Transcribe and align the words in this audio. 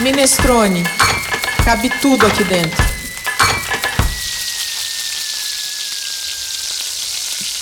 Minestrone. 0.00 0.84
Cabe 1.64 1.90
tudo 2.00 2.24
aqui 2.24 2.44
dentro. 2.44 2.84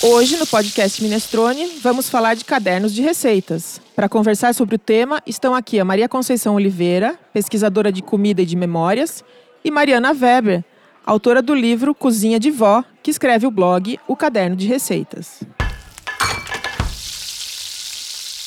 Hoje, 0.03 0.37
no 0.37 0.47
podcast 0.47 1.03
Minestrone, 1.03 1.79
vamos 1.83 2.11
falar 2.11 2.35
de 2.35 2.45
cadernos 2.45 2.93
de 2.93 3.01
receitas. 3.01 3.81
Para 3.95 4.07
conversar 4.07 4.55
sobre 4.55 4.75
o 4.75 4.79
tema, 4.79 5.23
estão 5.27 5.55
aqui 5.55 5.81
a 5.81 5.85
Maria 5.85 6.11
Conceição 6.11 6.57
Oliveira, 6.57 7.19
pesquisadora 7.33 7.91
de 7.91 8.03
comida 8.03 8.43
e 8.43 8.47
de 8.47 8.55
memórias, 8.55 9.25
e 9.65 9.71
Mariana 9.71 10.13
Weber, 10.13 10.63
autora 11.07 11.41
do 11.41 11.55
livro 11.55 11.95
Cozinha 11.95 12.39
de 12.39 12.51
Vó, 12.51 12.85
que 13.03 13.11
escreve 13.11 13.47
o 13.47 13.51
blog 13.51 13.99
O 14.07 14.15
Caderno 14.15 14.55
de 14.55 14.67
Receitas. 14.67 15.41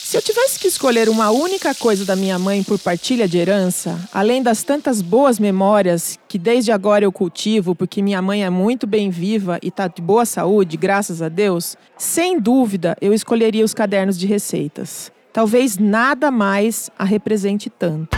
Se 0.10 0.18
eu 0.18 0.24
tivesse 0.24 0.58
que 0.58 0.68
escolher 0.68 1.08
uma 1.08 1.30
única 1.30 1.76
coisa 1.76 2.04
da 2.04 2.16
minha 2.16 2.40
mãe 2.40 2.64
por 2.64 2.80
partilha 2.80 3.28
de 3.28 3.38
herança, 3.38 4.10
além 4.12 4.42
das 4.42 4.64
tantas 4.64 5.04
boas 5.04 5.38
memórias 5.38 6.18
que 6.28 6.40
desde 6.40 6.72
agora 6.72 7.06
eu 7.06 7.12
cultivo, 7.12 7.76
porque 7.76 8.02
minha 8.02 8.20
mãe 8.20 8.44
é 8.44 8.50
muito 8.50 8.88
bem 8.88 9.12
viva 9.12 9.60
e 9.62 9.68
está 9.68 9.88
de 9.88 10.02
boa 10.02 10.26
saúde, 10.26 10.78
graças 10.78 11.22
a 11.22 11.30
Deus, 11.30 11.78
sem 11.96 12.40
dúvida 12.40 12.98
eu 13.00 13.14
escolheria 13.14 13.64
os 13.64 13.76
cadernos 13.76 14.18
de 14.18 14.26
receitas. 14.26 15.12
Talvez 15.32 15.78
nada 15.78 16.32
mais 16.32 16.90
a 16.98 17.04
represente 17.04 17.70
tanto. 17.70 18.18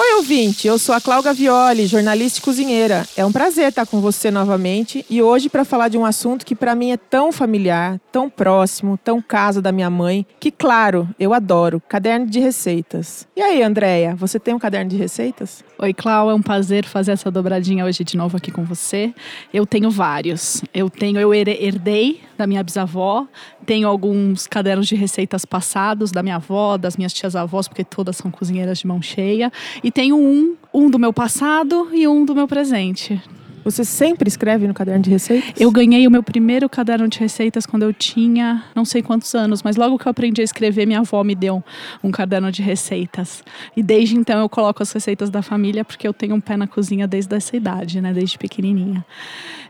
Oi, 0.00 0.14
ouvinte, 0.18 0.68
eu 0.68 0.78
sou 0.78 0.94
a 0.94 1.00
Cláudia 1.00 1.34
Violi, 1.34 1.84
jornalista 1.84 2.38
e 2.38 2.42
cozinheira. 2.42 3.04
É 3.16 3.26
um 3.26 3.32
prazer 3.32 3.70
estar 3.70 3.84
com 3.84 4.00
você 4.00 4.30
novamente 4.30 5.04
e 5.10 5.20
hoje 5.20 5.48
para 5.48 5.64
falar 5.64 5.88
de 5.88 5.98
um 5.98 6.06
assunto 6.06 6.46
que 6.46 6.54
para 6.54 6.72
mim 6.76 6.92
é 6.92 6.96
tão 6.96 7.32
familiar, 7.32 8.00
tão 8.12 8.30
próximo, 8.30 8.96
tão 8.96 9.20
casa 9.20 9.60
da 9.60 9.72
minha 9.72 9.90
mãe, 9.90 10.24
que 10.38 10.52
claro, 10.52 11.08
eu 11.18 11.34
adoro, 11.34 11.82
caderno 11.88 12.26
de 12.26 12.38
receitas. 12.38 13.26
E 13.34 13.42
aí, 13.42 13.60
Andréia, 13.60 14.14
você 14.14 14.38
tem 14.38 14.54
um 14.54 14.58
caderno 14.60 14.88
de 14.88 14.96
receitas? 14.96 15.64
Oi, 15.76 15.92
Clau, 15.92 16.30
é 16.30 16.34
um 16.34 16.42
prazer 16.42 16.84
fazer 16.84 17.10
essa 17.10 17.28
dobradinha 17.28 17.84
hoje 17.84 18.04
de 18.04 18.16
novo 18.16 18.36
aqui 18.36 18.52
com 18.52 18.62
você. 18.62 19.12
Eu 19.52 19.66
tenho 19.66 19.90
vários. 19.90 20.62
Eu 20.72 20.88
tenho, 20.88 21.18
eu 21.18 21.34
herdei 21.34 22.20
da 22.36 22.46
minha 22.46 22.62
bisavó, 22.62 23.26
tenho 23.68 23.86
alguns 23.86 24.46
cadernos 24.46 24.86
de 24.86 24.94
receitas 24.94 25.44
passados 25.44 26.10
da 26.10 26.22
minha 26.22 26.36
avó, 26.36 26.78
das 26.78 26.96
minhas 26.96 27.12
tias 27.12 27.36
avós, 27.36 27.68
porque 27.68 27.84
todas 27.84 28.16
são 28.16 28.30
cozinheiras 28.30 28.78
de 28.78 28.86
mão 28.86 29.02
cheia. 29.02 29.52
E 29.84 29.90
tenho 29.90 30.16
um, 30.16 30.56
um 30.72 30.88
do 30.88 30.98
meu 30.98 31.12
passado 31.12 31.90
e 31.92 32.08
um 32.08 32.24
do 32.24 32.34
meu 32.34 32.48
presente. 32.48 33.22
Você 33.70 33.84
sempre 33.84 34.28
escreve 34.28 34.66
no 34.66 34.72
caderno 34.72 35.02
de 35.02 35.10
receitas? 35.10 35.52
Eu 35.60 35.70
ganhei 35.70 36.06
o 36.06 36.10
meu 36.10 36.22
primeiro 36.22 36.70
caderno 36.70 37.06
de 37.06 37.18
receitas 37.18 37.66
quando 37.66 37.82
eu 37.82 37.92
tinha 37.92 38.64
não 38.74 38.82
sei 38.82 39.02
quantos 39.02 39.34
anos, 39.34 39.62
mas 39.62 39.76
logo 39.76 39.98
que 39.98 40.08
eu 40.08 40.10
aprendi 40.10 40.40
a 40.40 40.44
escrever, 40.44 40.86
minha 40.86 41.00
avó 41.00 41.22
me 41.22 41.34
deu 41.34 41.62
um, 42.02 42.10
caderno 42.10 42.50
de 42.50 42.62
receitas. 42.62 43.44
E 43.76 43.82
desde 43.82 44.16
então 44.16 44.40
eu 44.40 44.48
coloco 44.48 44.82
as 44.82 44.90
receitas 44.90 45.28
da 45.28 45.42
família 45.42 45.84
porque 45.84 46.08
eu 46.08 46.14
tenho 46.14 46.34
um 46.34 46.40
pé 46.40 46.56
na 46.56 46.66
cozinha 46.66 47.06
desde 47.06 47.36
essa 47.36 47.54
idade, 47.54 48.00
né, 48.00 48.10
desde 48.10 48.38
pequenininha. 48.38 49.04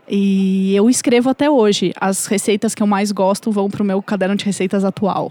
E 0.09 0.73
eu 0.73 0.89
escrevo 0.89 1.29
até 1.29 1.49
hoje. 1.49 1.93
As 1.99 2.25
receitas 2.25 2.73
que 2.73 2.81
eu 2.81 2.87
mais 2.87 3.11
gosto 3.11 3.51
vão 3.51 3.69
pro 3.69 3.83
meu 3.83 4.01
caderno 4.01 4.35
de 4.35 4.45
receitas 4.45 4.85
atual. 4.85 5.29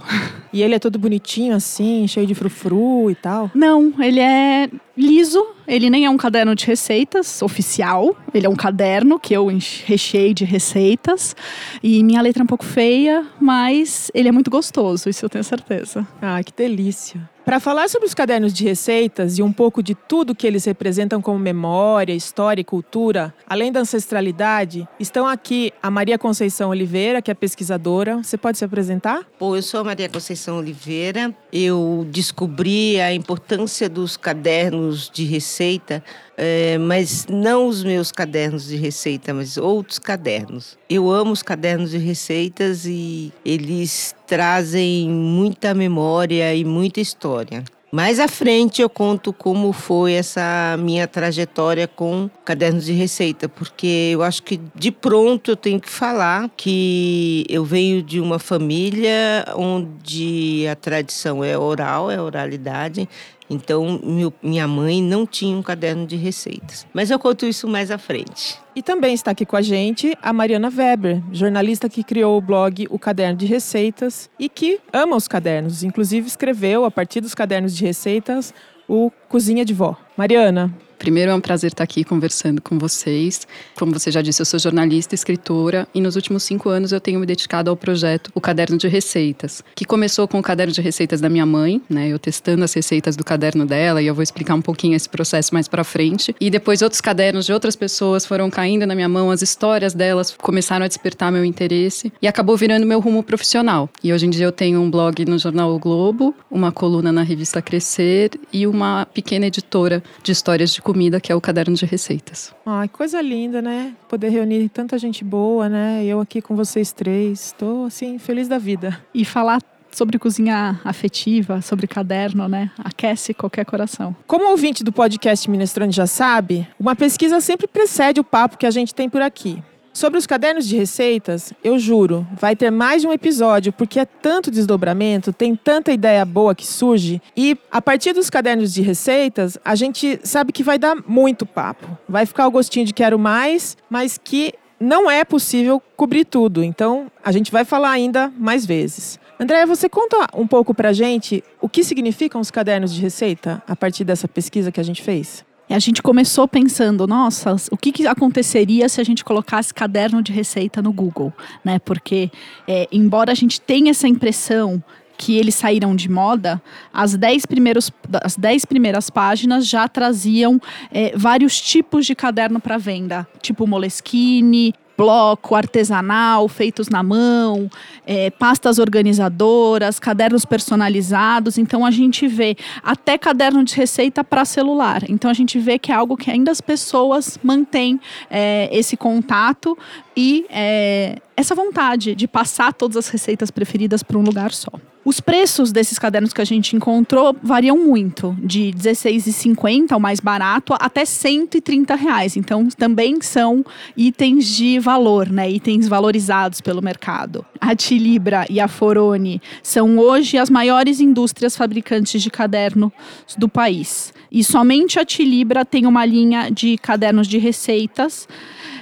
E 0.53 0.63
ele 0.63 0.75
é 0.75 0.79
todo 0.79 0.99
bonitinho 0.99 1.55
assim, 1.55 2.07
cheio 2.07 2.27
de 2.27 2.35
frufru 2.35 3.11
e 3.11 3.15
tal? 3.15 3.51
Não, 3.55 3.93
ele 3.99 4.21
é 4.21 4.69
liso. 4.99 5.47
Ele 5.67 5.89
nem 5.89 6.05
é 6.05 6.11
um 6.11 6.17
caderno 6.17 6.55
de 6.55 6.67
receitas 6.67 7.41
oficial. 7.41 8.17
Ele 8.35 8.47
é 8.47 8.51
um 8.51 8.57
caderno 8.57 9.19
que 9.19 9.33
eu 9.35 9.47
recheei 9.85 10.35
de 10.35 10.45
receitas. 10.45 11.37
E 11.83 12.03
minha 12.03 12.21
letra 12.21 12.43
é 12.43 12.45
um 12.45 12.47
pouco 12.47 12.65
feia, 12.65 13.25
mas 13.41 14.11
ele 14.13 14.29
é 14.29 14.33
muito 14.33 14.51
gostoso, 14.51 15.09
isso 15.09 15.25
eu 15.25 15.29
tenho 15.29 15.45
certeza. 15.45 16.07
Ah, 16.21 16.43
que 16.43 16.53
delícia. 16.53 17.29
Para 17.49 17.61
falar 17.61 17.89
sobre 17.89 18.07
os 18.07 18.13
cadernos 18.13 18.53
de 18.53 18.63
receitas 18.63 19.39
e 19.39 19.43
um 19.43 19.51
pouco 19.51 19.83
de 19.83 19.95
tudo 19.95 20.35
que 20.35 20.47
eles 20.47 20.67
representam 20.67 21.23
como 21.23 21.39
memória, 21.39 22.13
história 22.13 22.61
e 22.61 22.65
cultura, 22.65 23.35
além 23.47 23.73
da 23.73 23.81
ancestralidade, 23.81 24.87
estão 25.01 25.27
aqui 25.27 25.73
a 25.83 25.91
Maria 25.91 26.19
Conceição 26.19 26.69
Oliveira, 26.69 27.23
que 27.23 27.31
é 27.31 27.35
pesquisadora. 27.35 28.19
Você 28.19 28.37
pode 28.37 28.59
se 28.59 28.67
apresentar? 28.67 29.27
Bom, 29.41 29.57
eu 29.57 29.63
sou 29.63 29.81
a 29.81 29.85
Maria 29.85 30.11
Conceição 30.11 30.59
Oliveira. 30.59 31.35
Eu 31.51 32.07
descobri 32.11 33.01
a 33.01 33.15
importância 33.15 33.89
dos 33.89 34.19
cadernos 34.19 35.09
de 35.09 35.25
receita 35.25 36.05
é, 36.41 36.79
mas 36.79 37.27
não 37.29 37.67
os 37.67 37.83
meus 37.83 38.13
cadernos 38.13 38.69
de 38.69 38.77
receita, 38.77 39.35
mas 39.35 39.57
outros 39.57 39.99
cadernos. 39.99 40.79
Eu 40.89 41.11
amo 41.11 41.33
os 41.33 41.43
cadernos 41.43 41.91
de 41.91 41.99
receitas 41.99 42.87
e 42.87 43.33
eles 43.45 44.15
trazem 44.25 45.11
muita 45.11 45.75
memória 45.75 46.55
e 46.55 46.65
muita 46.65 47.01
história. 47.01 47.65
Mais 47.91 48.21
à 48.21 48.29
frente 48.29 48.83
eu 48.83 48.91
conto 48.91 49.33
como 49.33 49.73
foi 49.73 50.13
essa 50.13 50.77
minha 50.79 51.09
trajetória 51.09 51.89
com 51.89 52.29
cadernos 52.45 52.85
de 52.85 52.93
receita, 52.93 53.49
porque 53.49 54.11
eu 54.13 54.23
acho 54.23 54.43
que 54.43 54.61
de 54.75 54.93
pronto 54.93 55.53
eu 55.53 55.57
tenho 55.57 55.81
que 55.81 55.89
falar 55.89 56.51
que 56.55 57.47
eu 57.49 57.65
venho 57.65 58.03
de 58.03 58.21
uma 58.21 58.39
família 58.39 59.47
onde 59.57 60.67
a 60.71 60.75
tradição 60.77 61.43
é 61.43 61.57
oral, 61.57 62.11
é 62.11 62.21
oralidade, 62.21 63.09
então, 63.51 64.01
meu, 64.03 64.33
minha 64.43 64.69
mãe 64.69 65.03
não 65.03 65.27
tinha 65.27 65.57
um 65.57 65.63
caderno 65.63 66.07
de 66.07 66.17
receitas. 66.17 66.87
Mas 66.93 67.11
eu 67.11 67.19
conto 67.19 67.47
isso 67.47 67.67
mais 67.67 67.91
à 67.91 67.99
frente. 67.99 68.59
E 68.77 68.83
também 68.83 69.15
está 69.15 69.31
aqui 69.31 69.47
com 69.47 69.57
a 69.57 69.63
gente 69.63 70.17
a 70.23 70.33
Mariana 70.33 70.71
Weber, 70.75 71.23
jornalista 71.33 71.89
que 71.89 72.05
criou 72.05 72.37
o 72.37 72.41
blog 72.41 72.87
O 72.91 72.99
Caderno 72.99 73.37
de 73.37 73.47
Receitas 73.47 74.31
e 74.39 74.49
que 74.49 74.81
ama 74.93 75.17
os 75.17 75.27
cadernos. 75.27 75.83
Inclusive, 75.83 76.27
escreveu, 76.27 76.85
a 76.85 76.91
partir 76.91 77.21
dos 77.21 77.35
cadernos 77.35 77.75
de 77.75 77.85
receitas, 77.85 78.53
o 78.87 79.11
Cozinha 79.29 79.65
de 79.65 79.75
Vó. 79.75 79.97
Mariana, 80.17 80.73
Primeiro, 80.99 81.31
é 81.31 81.35
um 81.35 81.41
prazer 81.41 81.71
estar 81.71 81.85
aqui 81.85 82.03
conversando 82.03 82.61
com 82.61 82.79
vocês. 82.79 83.47
Como 83.77 83.93
você 83.93 84.11
já 84.11 84.21
disse, 84.21 84.43
eu 84.43 84.47
sou 84.47 84.59
jornalista, 84.59 85.15
escritora, 85.15 85.87
e 85.95 86.01
nos 86.01 86.17
últimos 86.17 86.43
cinco 86.43 86.69
anos 86.69 86.93
eu 86.93 87.01
tenho 87.01 87.21
me 87.21 87.27
dedicado 87.27 87.71
ao 87.71 87.77
projeto 87.77 88.31
O 88.35 88.41
Caderno 88.41 88.77
de 88.77 88.89
Receitas, 88.89 89.63
que 89.75 89.85
começou 89.85 90.27
com 90.27 90.39
o 90.39 90.43
caderno 90.43 90.73
de 90.73 90.81
receitas 90.81 91.21
da 91.21 91.29
minha 91.29 91.47
mãe, 91.47 91.81
né? 91.89 92.09
Eu 92.09 92.19
testando 92.19 92.65
as 92.65 92.75
receitas 92.75 93.17
do 93.17 93.25
caderno 93.25 93.65
dela, 93.65 94.03
e 94.03 94.07
eu 94.07 94.15
vou 94.15 94.23
explicar 94.23 94.55
um 94.55 94.61
pouquinho 94.61 94.97
esse 94.97 95.09
processo 95.09 95.55
mais 95.55 95.69
para 95.69 95.85
frente. 95.85 96.35
E 96.41 96.51
depois 96.51 96.83
outros 96.83 97.01
cadernos 97.01 97.47
de 97.47 97.53
outras 97.53 97.77
pessoas 97.77 98.27
foram 98.27 98.51
caindo 98.51 98.87
na 98.87 98.95
minha 98.95 99.09
mão, 99.09 99.31
as 99.31 99.41
histórias 99.41 99.95
delas 99.95 100.35
começaram 100.37 100.85
a 100.85 100.89
despertar 100.89 101.31
meu 101.31 101.45
interesse 101.45 102.13
e 102.21 102.27
acabou 102.27 102.57
virando 102.57 102.85
meu 102.85 102.99
rumo 102.99 103.23
profissional. 103.23 103.89
E 104.03 104.13
hoje 104.13 104.27
em 104.27 104.31
dia 104.31 104.47
eu 104.47 104.53
tenho 104.53 104.81
um 104.81 104.91
blog 104.91 105.25
no 105.25 105.39
jornal 105.39 105.73
o 105.73 105.79
Globo, 105.79 106.35
uma 106.51 106.73
coluna 106.73 107.13
na 107.13 107.23
revista 107.23 107.63
Crescer 107.63 108.31
e 108.53 108.67
uma 108.67 109.07
pequena 109.07 109.47
editora 109.47 110.03
de 110.23 110.33
histórias 110.33 110.73
de 110.73 110.83
comida, 110.89 111.21
que 111.21 111.31
é 111.31 111.35
o 111.35 111.41
Caderno 111.41 111.75
de 111.77 111.85
Receitas. 111.85 112.55
Ai, 112.65 112.89
coisa 112.89 113.21
linda, 113.21 113.61
né? 113.61 113.93
Poder 114.09 114.31
reunir 114.31 114.71
tanta 114.71 114.99
gente 114.99 115.23
boa, 115.23 115.69
né? 115.69 116.03
Eu 116.03 116.19
aqui 116.19 116.41
com 116.41 116.57
vocês 116.57 116.93
três. 116.93 117.49
Estou, 117.49 117.85
assim, 117.85 118.19
feliz 118.19 118.49
da 118.49 118.57
vida. 118.57 118.99
E 119.13 119.23
falar 119.23 119.61
sobre 119.93 120.19
cozinha 120.19 120.81
afetiva, 120.83 121.61
sobre 121.61 121.87
caderno, 121.87 122.49
né? 122.49 122.71
Aquece 122.79 123.35
qualquer 123.35 123.67
coração. 123.67 124.17
Como 124.27 124.49
ouvinte 124.49 124.83
do 124.83 124.91
podcast 124.91 125.51
Minestrone 125.51 125.93
já 125.93 126.07
sabe, 126.07 126.67
uma 126.81 126.97
pesquisa 126.97 127.39
sempre 127.39 127.67
precede 127.67 128.19
o 128.19 128.25
papo 128.25 128.57
que 128.57 128.65
a 128.65 128.71
gente 128.71 128.95
tem 128.95 129.11
por 129.11 129.21
aqui. 129.21 129.63
Sobre 129.99 130.17
os 130.17 130.29
cadernos 130.29 130.69
de 130.69 130.77
receitas, 130.77 131.53
eu 131.65 131.77
juro, 131.77 132.25
vai 132.41 132.55
ter 132.55 132.71
mais 132.71 133.03
de 133.03 133.09
um 133.09 133.13
episódio, 133.13 133.73
porque 133.73 133.99
é 133.99 134.05
tanto 134.05 134.49
desdobramento, 134.49 135.33
tem 135.33 135.57
tanta 135.57 135.91
ideia 135.91 136.25
boa 136.25 136.55
que 136.55 136.65
surge. 136.65 137.21
E 137.37 137.59
a 137.69 137.83
partir 137.83 138.13
dos 138.13 138.31
cadernos 138.31 138.73
de 138.73 138.81
receitas, 138.81 139.59
a 139.65 139.75
gente 139.75 140.21
sabe 140.23 140.53
que 140.53 140.63
vai 140.63 140.79
dar 140.79 140.95
muito 141.05 141.45
papo. 141.45 141.99
Vai 142.09 142.27
ficar 142.27 142.47
o 142.47 142.51
gostinho 142.53 142.87
de 142.87 142.95
quero 142.95 143.19
mais, 143.19 143.77
mas 143.91 144.17
que 144.23 144.55
não 144.79 145.11
é 145.11 145.25
possível 145.25 145.83
cobrir 145.97 146.25
tudo. 146.25 146.63
Então, 146.63 147.11
a 147.25 147.33
gente 147.33 147.51
vai 147.51 147.65
falar 147.65 147.91
ainda 147.91 148.33
mais 148.39 148.65
vezes. 148.65 149.19
Andréia, 149.41 149.67
você 149.67 149.89
conta 149.89 150.29
um 150.33 150.47
pouco 150.47 150.73
pra 150.73 150.93
gente 150.93 151.43
o 151.61 151.69
que 151.69 151.83
significam 151.83 152.41
os 152.41 152.53
cadernos 152.53 152.95
de 152.95 153.01
receita 153.01 153.61
a 153.67 153.75
partir 153.75 154.05
dessa 154.05 154.29
pesquisa 154.29 154.71
que 154.71 154.79
a 154.79 154.85
gente 154.85 155.03
fez? 155.03 155.48
A 155.75 155.79
gente 155.79 156.03
começou 156.03 156.49
pensando, 156.49 157.07
nossa, 157.07 157.57
o 157.71 157.77
que, 157.77 157.93
que, 157.93 158.07
aconteceria 158.07 158.89
se 158.89 159.01
a 159.01 159.05
gente 159.05 159.25
colocasse 159.25 159.73
caderno 159.73 160.23
de 160.23 160.33
receita 160.33 160.81
no 160.81 160.93
Google, 160.93 161.33
né? 161.65 161.79
Porque 161.79 162.31
é, 162.67 162.89
embora 162.91 163.33
a 163.33 163.35
gente 163.35 163.61
tenha 163.61 163.91
essa 163.91 164.09
impressão 164.09 164.83
que 165.19 165.37
eles 165.37 165.57
saíram 165.57 165.97
de 165.97 166.09
moda, 166.09 166.63
as 166.93 167.17
dez, 167.17 167.45
primeiros, 167.45 167.91
as 168.23 168.37
dez 168.37 168.65
primeiras 168.65 169.11
páginas 169.11 169.67
já 169.67 169.89
traziam 169.89 170.61
é, 170.93 171.13
vários 171.17 171.61
tipos 171.61 172.07
de 172.07 172.15
caderno 172.15 172.61
para 172.61 172.79
venda, 172.79 173.27
tipo 173.43 173.67
Moleskine, 173.67 174.73
bloco, 174.99 175.55
artesanal, 175.55 176.49
feitos 176.49 176.89
na 176.89 177.05
mão, 177.05 177.71
é, 178.05 178.31
pastas 178.31 178.81
organizadoras, 178.81 180.01
cadernos 180.01 180.45
personalizados. 180.45 181.57
Então 181.57 181.87
a 181.87 181.91
gente 181.93 182.27
vê 182.27 182.57
até 182.83 183.17
caderno 183.17 183.63
de 183.63 183.77
receita 183.77 184.25
para 184.25 184.45
celular. 184.45 185.09
Então 185.09 185.31
a 185.31 185.35
gente 185.35 185.57
vê 185.61 185.79
que 185.79 185.93
é 185.93 185.95
algo 185.95 186.17
que 186.17 186.29
ainda 186.29 186.51
as 186.51 186.61
pessoas 186.61 187.39
mantêm 187.45 188.01
é, 188.29 188.69
esse 188.73 188.97
contato 188.97 189.79
e 190.21 190.45
é, 190.51 191.21
essa 191.37 191.55
vontade 191.55 192.13
de 192.17 192.27
passar 192.27 192.73
todas 192.73 192.97
as 192.97 193.09
receitas 193.09 193.53
preferidas 193.53 194.03
para 194.03 194.19
um 194.19 194.23
lugar 194.23 194.53
só. 194.53 194.73
Os 195.05 195.21
preços 195.21 195.71
desses 195.71 195.97
cadernos 195.97 196.33
que 196.33 196.41
a 196.41 196.45
gente 196.45 196.75
encontrou 196.75 197.37
variam 197.41 197.79
muito, 197.79 198.37
de 198.43 198.73
R$16,50, 198.73 199.97
o 199.97 200.01
mais 200.01 200.19
barato, 200.19 200.75
até 200.77 201.05
130 201.05 201.95
reais. 201.95 202.37
Então, 202.37 202.67
também 202.77 203.21
são 203.23 203.65
itens 203.97 204.45
de 204.49 204.81
valor, 204.81 205.31
né? 205.31 205.49
Itens 205.49 205.87
valorizados 205.87 206.61
pelo 206.61 206.83
mercado. 206.83 207.47
A 207.61 207.77
Tilibra 207.77 208.45
e 208.51 208.59
a 208.59 208.67
Forone 208.67 209.41
são 209.63 209.99
hoje 209.99 210.37
as 210.37 210.51
maiores 210.51 210.99
indústrias 210.99 211.57
fabricantes 211.57 212.21
de 212.21 212.29
caderno 212.29 212.93
do 213.39 213.49
país. 213.49 214.13
E 214.33 214.43
somente 214.43 214.99
a 214.99 215.05
Tilibra 215.05 215.65
tem 215.65 215.87
uma 215.87 216.05
linha 216.05 216.51
de 216.51 216.77
cadernos 216.77 217.29
de 217.29 217.39
receitas, 217.39 218.29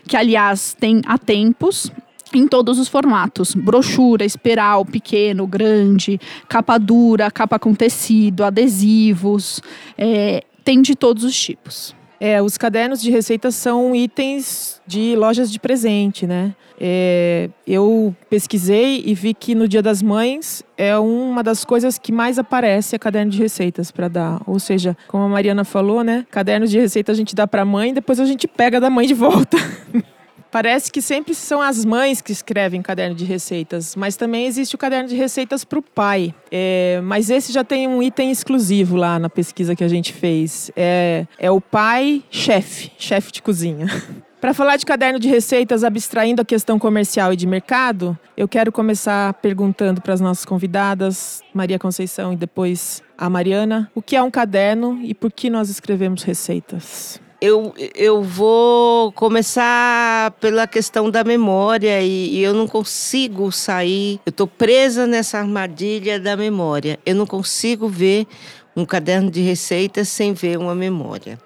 que 0.07 0.17
aliás 0.17 0.77
tem 0.79 1.01
há 1.07 1.19
tempos, 1.19 1.91
em 2.35 2.47
todos 2.47 2.79
os 2.79 2.89
formatos: 2.89 3.55
brochura, 3.55 4.25
espiral, 4.25 4.85
pequeno, 4.85 5.47
grande, 5.47 6.21
capa 6.49 6.79
dura, 6.79 7.31
capa 7.31 7.59
com 7.59 7.75
tecido, 7.75 8.45
adesivos, 8.45 9.63
é, 9.97 10.45
tem 10.63 10.83
de 10.83 10.95
todos 10.95 11.25
os 11.25 11.39
tipos. 11.39 11.96
É, 12.21 12.41
os 12.41 12.57
cadernos 12.57 13.01
de 13.01 13.11
receitas 13.11 13.55
são 13.55 13.95
itens 13.95 14.81
de 14.87 15.15
lojas 15.17 15.51
de 15.51 15.59
presente, 15.59 16.27
né? 16.27 16.55
É, 16.79 17.49
eu 17.67 18.15
pesquisei 18.29 19.03
e 19.05 19.15
vi 19.15 19.33
que 19.33 19.55
no 19.55 19.67
Dia 19.67 19.83
das 19.83 20.03
Mães 20.03 20.63
é 20.77 20.97
uma 20.99 21.43
das 21.43 21.65
coisas 21.65 21.99
que 21.99 22.13
mais 22.13 22.39
aparece 22.39 22.95
é 22.95 22.99
caderno 22.99 23.31
de 23.31 23.39
receitas 23.39 23.91
para 23.91 24.09
dar. 24.09 24.41
Ou 24.47 24.59
seja, 24.59 24.97
como 25.09 25.25
a 25.25 25.29
Mariana 25.29 25.65
falou, 25.65 26.05
né? 26.05 26.27
Caderno 26.31 26.67
de 26.67 26.79
receita 26.79 27.13
a 27.13 27.15
gente 27.15 27.35
dá 27.35 27.47
para 27.47 27.63
a 27.63 27.65
mãe, 27.65 27.95
depois 27.95 28.21
a 28.21 28.25
gente 28.25 28.47
pega 28.47 28.81
da 28.81 28.91
mãe 28.91 29.07
de 29.07 29.15
volta. 29.15 29.57
Parece 30.51 30.91
que 30.91 31.03
sempre 31.03 31.35
são 31.35 31.61
as 31.61 31.85
mães 31.85 32.21
que 32.21 32.33
escrevem 32.33 32.81
caderno 32.81 33.15
de 33.15 33.25
receitas, 33.25 33.95
mas 33.97 34.17
também 34.17 34.47
existe 34.47 34.75
o 34.75 34.79
caderno 34.79 35.09
de 35.09 35.17
receitas 35.17 35.65
para 35.65 35.79
o 35.79 35.83
pai. 35.83 36.35
É, 36.51 37.01
mas 37.03 37.31
esse 37.31 37.53
já 37.53 37.65
tem 37.65 37.89
um 37.89 38.03
item 38.03 38.31
exclusivo 38.31 38.97
lá 38.97 39.19
na 39.19 39.29
pesquisa 39.29 39.75
que 39.75 39.85
a 39.85 39.89
gente 39.89 40.13
fez. 40.13 40.71
É, 40.77 41.27
é 41.39 41.51
o 41.51 41.61
pai 41.61 42.23
chefe, 42.31 42.91
chefe 42.99 43.33
de 43.33 43.43
cozinha. 43.43 43.87
Para 44.41 44.53
falar 44.53 44.77
de 44.77 44.87
caderno 44.87 45.19
de 45.19 45.29
receitas, 45.29 45.83
abstraindo 45.83 46.43
a 46.43 46.45
questão 46.45 46.79
comercial 46.79 47.33
e 47.33 47.37
de 47.37 47.47
mercado, 47.47 48.17
eu 48.37 48.47
quero 48.47 48.71
começar 48.71 49.33
perguntando 49.35 50.01
para 50.01 50.13
as 50.13 50.21
nossas 50.21 50.45
convidadas, 50.45 51.43
Maria 51.55 51.79
Conceição 51.79 52.33
e 52.33 52.37
depois 52.37 53.03
a 53.17 53.31
Mariana, 53.31 53.91
o 53.95 54.03
que 54.03 54.15
é 54.15 54.23
um 54.23 54.31
caderno 54.31 55.01
e 55.03 55.15
por 55.15 55.33
que 55.33 55.49
nós 55.49 55.71
escrevemos 55.71 56.23
receitas? 56.23 57.21
Eu, 57.47 57.73
eu 57.95 58.25
vou 58.25 59.13
começar 59.13 60.33
pela 60.41 60.67
questão 60.67 61.09
da 61.09 61.23
memória 61.23 62.03
e, 62.03 62.35
e 62.35 62.43
eu 62.43 62.53
não 62.53 62.67
consigo 62.67 63.53
sair. 63.53 64.19
Eu 64.27 64.31
estou 64.31 64.49
presa 64.49 65.07
nessa 65.07 65.39
armadilha 65.39 66.19
da 66.19 66.37
memória. 66.37 66.99
Eu 67.07 67.15
não 67.15 67.25
consigo 67.25 67.87
ver 67.87 68.27
um 68.75 68.85
caderno 68.85 69.31
de 69.31 69.43
receitas 69.43 70.09
sem 70.09 70.35
ver 70.35 70.59
uma 70.59 70.75
memória 70.75 71.39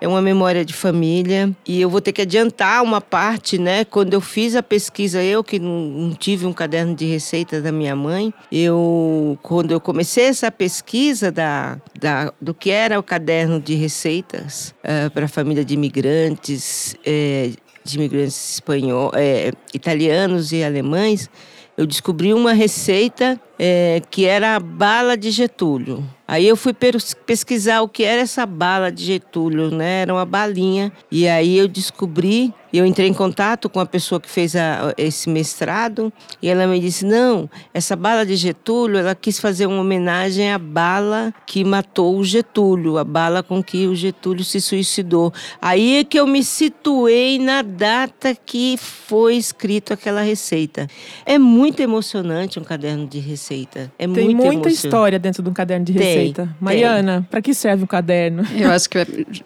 é 0.00 0.08
uma 0.08 0.22
memória 0.22 0.64
de 0.64 0.72
família 0.72 1.54
e 1.66 1.80
eu 1.80 1.90
vou 1.90 2.00
ter 2.00 2.12
que 2.12 2.22
adiantar 2.22 2.82
uma 2.82 3.00
parte, 3.00 3.58
né? 3.58 3.84
Quando 3.84 4.14
eu 4.14 4.20
fiz 4.20 4.56
a 4.56 4.62
pesquisa, 4.62 5.22
eu 5.22 5.44
que 5.44 5.58
não, 5.58 6.14
tive 6.18 6.46
um 6.46 6.52
caderno 6.52 6.94
de 6.94 7.06
receita 7.06 7.60
da 7.60 7.70
minha 7.70 7.94
mãe, 7.94 8.32
eu 8.50 9.38
quando 9.42 9.72
eu 9.72 9.80
comecei 9.80 10.24
essa 10.24 10.50
pesquisa 10.50 11.30
da, 11.30 11.78
da 11.98 12.32
do 12.40 12.54
que 12.54 12.70
era 12.70 12.98
o 12.98 13.02
caderno 13.02 13.60
de 13.60 13.74
receitas 13.74 14.74
uh, 14.78 15.06
eh, 15.06 15.08
para 15.10 15.26
a 15.26 15.28
família 15.28 15.64
de 15.64 15.74
imigrantes, 15.74 16.96
é, 17.04 17.50
de 17.84 17.96
imigrantes 17.96 18.54
espanhol, 18.54 19.12
é, 19.14 19.52
italianos 19.74 20.52
e 20.52 20.62
alemães, 20.62 21.28
eu 21.76 21.86
descobri 21.86 22.32
uma 22.34 22.52
receita 22.52 23.40
é, 23.62 24.00
que 24.10 24.24
era 24.24 24.56
a 24.56 24.58
bala 24.58 25.18
de 25.18 25.30
Getúlio. 25.30 26.02
Aí 26.26 26.46
eu 26.46 26.56
fui 26.56 26.72
pesquisar 26.72 27.82
o 27.82 27.88
que 27.88 28.04
era 28.04 28.22
essa 28.22 28.46
bala 28.46 28.92
de 28.92 29.04
Getúlio, 29.04 29.68
né? 29.68 30.02
Era 30.02 30.14
uma 30.14 30.24
balinha. 30.24 30.92
E 31.10 31.26
aí 31.26 31.58
eu 31.58 31.66
descobri, 31.66 32.54
eu 32.72 32.86
entrei 32.86 33.08
em 33.08 33.12
contato 33.12 33.68
com 33.68 33.80
a 33.80 33.84
pessoa 33.84 34.20
que 34.20 34.30
fez 34.30 34.54
a, 34.54 34.94
esse 34.96 35.28
mestrado 35.28 36.12
e 36.40 36.48
ela 36.48 36.68
me 36.68 36.78
disse: 36.78 37.04
"Não, 37.04 37.50
essa 37.74 37.96
bala 37.96 38.24
de 38.24 38.36
Getúlio, 38.36 38.96
ela 38.96 39.12
quis 39.12 39.40
fazer 39.40 39.66
uma 39.66 39.80
homenagem 39.80 40.52
à 40.52 40.58
bala 40.58 41.34
que 41.44 41.64
matou 41.64 42.16
o 42.16 42.22
Getúlio, 42.22 42.96
a 42.96 43.02
bala 43.02 43.42
com 43.42 43.60
que 43.60 43.88
o 43.88 43.96
Getúlio 43.96 44.44
se 44.44 44.60
suicidou". 44.60 45.32
Aí 45.60 45.96
é 45.96 46.04
que 46.04 46.20
eu 46.20 46.28
me 46.28 46.44
situei 46.44 47.40
na 47.40 47.60
data 47.60 48.36
que 48.36 48.76
foi 48.78 49.34
escrito 49.34 49.92
aquela 49.92 50.22
receita. 50.22 50.86
É 51.26 51.36
muito 51.38 51.80
emocionante 51.80 52.60
um 52.60 52.62
caderno 52.62 53.04
de 53.08 53.18
receita. 53.18 53.49
É 53.98 54.06
Tem 54.06 54.34
muito 54.34 54.44
muita 54.44 54.68
história 54.68 55.18
dentro 55.18 55.42
de 55.42 55.50
um 55.50 55.52
caderno 55.52 55.84
de 55.84 55.92
receita. 55.92 56.12
Tem 56.12 56.20
receita. 56.20 56.56
Mariana, 56.60 57.26
para 57.30 57.42
que 57.42 57.52
serve 57.52 57.84
o 57.84 57.86
caderno? 57.86 58.44
Eu 58.56 58.70
acho 58.70 58.88
que 58.88 58.98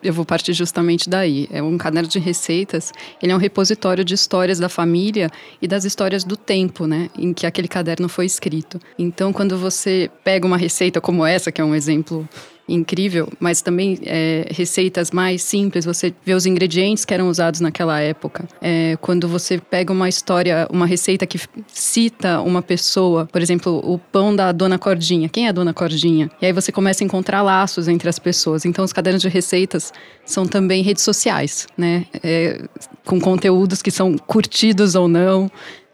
eu 0.03 0.13
vou 0.13 0.25
partir 0.25 0.53
justamente 0.53 1.09
daí. 1.09 1.49
É 1.51 1.63
um 1.63 1.79
caderno 1.79 2.09
de 2.09 2.19
receitas, 2.19 2.93
ele 3.23 3.33
é 3.33 3.35
um 3.35 3.39
repositório 3.39 4.05
de 4.05 4.15
histórias 4.15 4.59
da 4.59 4.69
família 4.69 5.31
e 5.61 5.67
das 5.67 5.85
histórias 5.85 6.25
do 6.25 6.37
tempo, 6.37 6.87
né, 6.87 7.09
em 7.17 7.33
que 7.33 7.47
aquele 7.47 7.69
caderno 7.69 8.09
foi 8.09 8.27
escrito. 8.27 8.79
Então, 8.99 9.33
quando 9.33 9.57
você 9.59 10.11
pega 10.23 10.47
uma 10.47 10.57
receita 10.57 11.01
como 11.01 11.25
essa, 11.25 11.51
que 11.51 11.61
é 11.61 11.65
um 11.65 11.75
exemplo 11.75 12.29
incrível, 12.69 13.29
mas 13.39 13.61
também 13.61 13.99
é, 14.05 14.47
receitas 14.51 15.11
mais 15.11 15.43
simples, 15.43 15.85
você 15.85 16.15
vê 16.25 16.33
os 16.33 16.47
ingredientes 16.47 17.05
que 17.05 17.13
eram 17.13 17.29
usados 17.29 17.61
naquela 17.61 18.01
época. 18.01 18.45
É, 18.61 18.97
quando 19.01 19.29
você 19.29 19.59
pega 19.59 19.93
uma 19.93 20.09
história, 20.09 20.67
uma 20.71 20.87
receita 20.87 21.27
que 21.27 21.39
cita 21.69 22.41
uma 22.41 22.63
pessoa, 22.63 23.27
por 23.27 23.43
exemplo, 23.43 23.81
o 23.85 23.99
pão 23.99 24.35
da 24.35 24.51
Dona 24.53 24.79
Cordinha. 24.79 25.29
Quem 25.29 25.47
é 25.47 25.51
a 25.51 25.53
Dona 25.53 25.75
Cordinha? 25.75 26.31
E 26.41 26.47
aí 26.47 26.53
você 26.53 26.73
começa 26.73 27.05
a 27.05 27.07
encontrar 27.07 27.43
laços 27.43 27.87
entre 27.87 28.09
as 28.09 28.19
pessoas. 28.19 28.65
Então, 28.65 28.85
os 28.85 28.93
cadernos 28.93 29.23
de 29.23 29.29
receitas 29.29 29.93
são 30.25 30.47
também 30.47 30.83
redes 30.83 31.03
sociais, 31.03 31.67
né? 31.77 32.07
É, 32.23 32.63
com 33.05 33.21
conteúdos 33.21 33.83
que 33.83 33.91
são 33.91 34.17
curtidos 34.17 34.95
ou 34.95 35.07
não. 35.07 35.51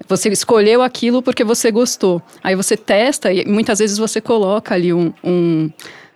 Você 0.09 0.29
escolheu 0.29 0.83
aquilo 0.83 1.23
porque 1.23 1.45
você 1.45 1.71
gostou. 1.71 2.23
Aí 2.43 2.55
você 2.55 2.77
testa 2.77 3.33
e 3.33 3.45
muitas 3.45 3.79
vezes 3.79 3.99
você 3.99 4.21
coloca 4.21 4.75
ali 4.75 4.93
um, 4.93 5.13
um 5.23 5.71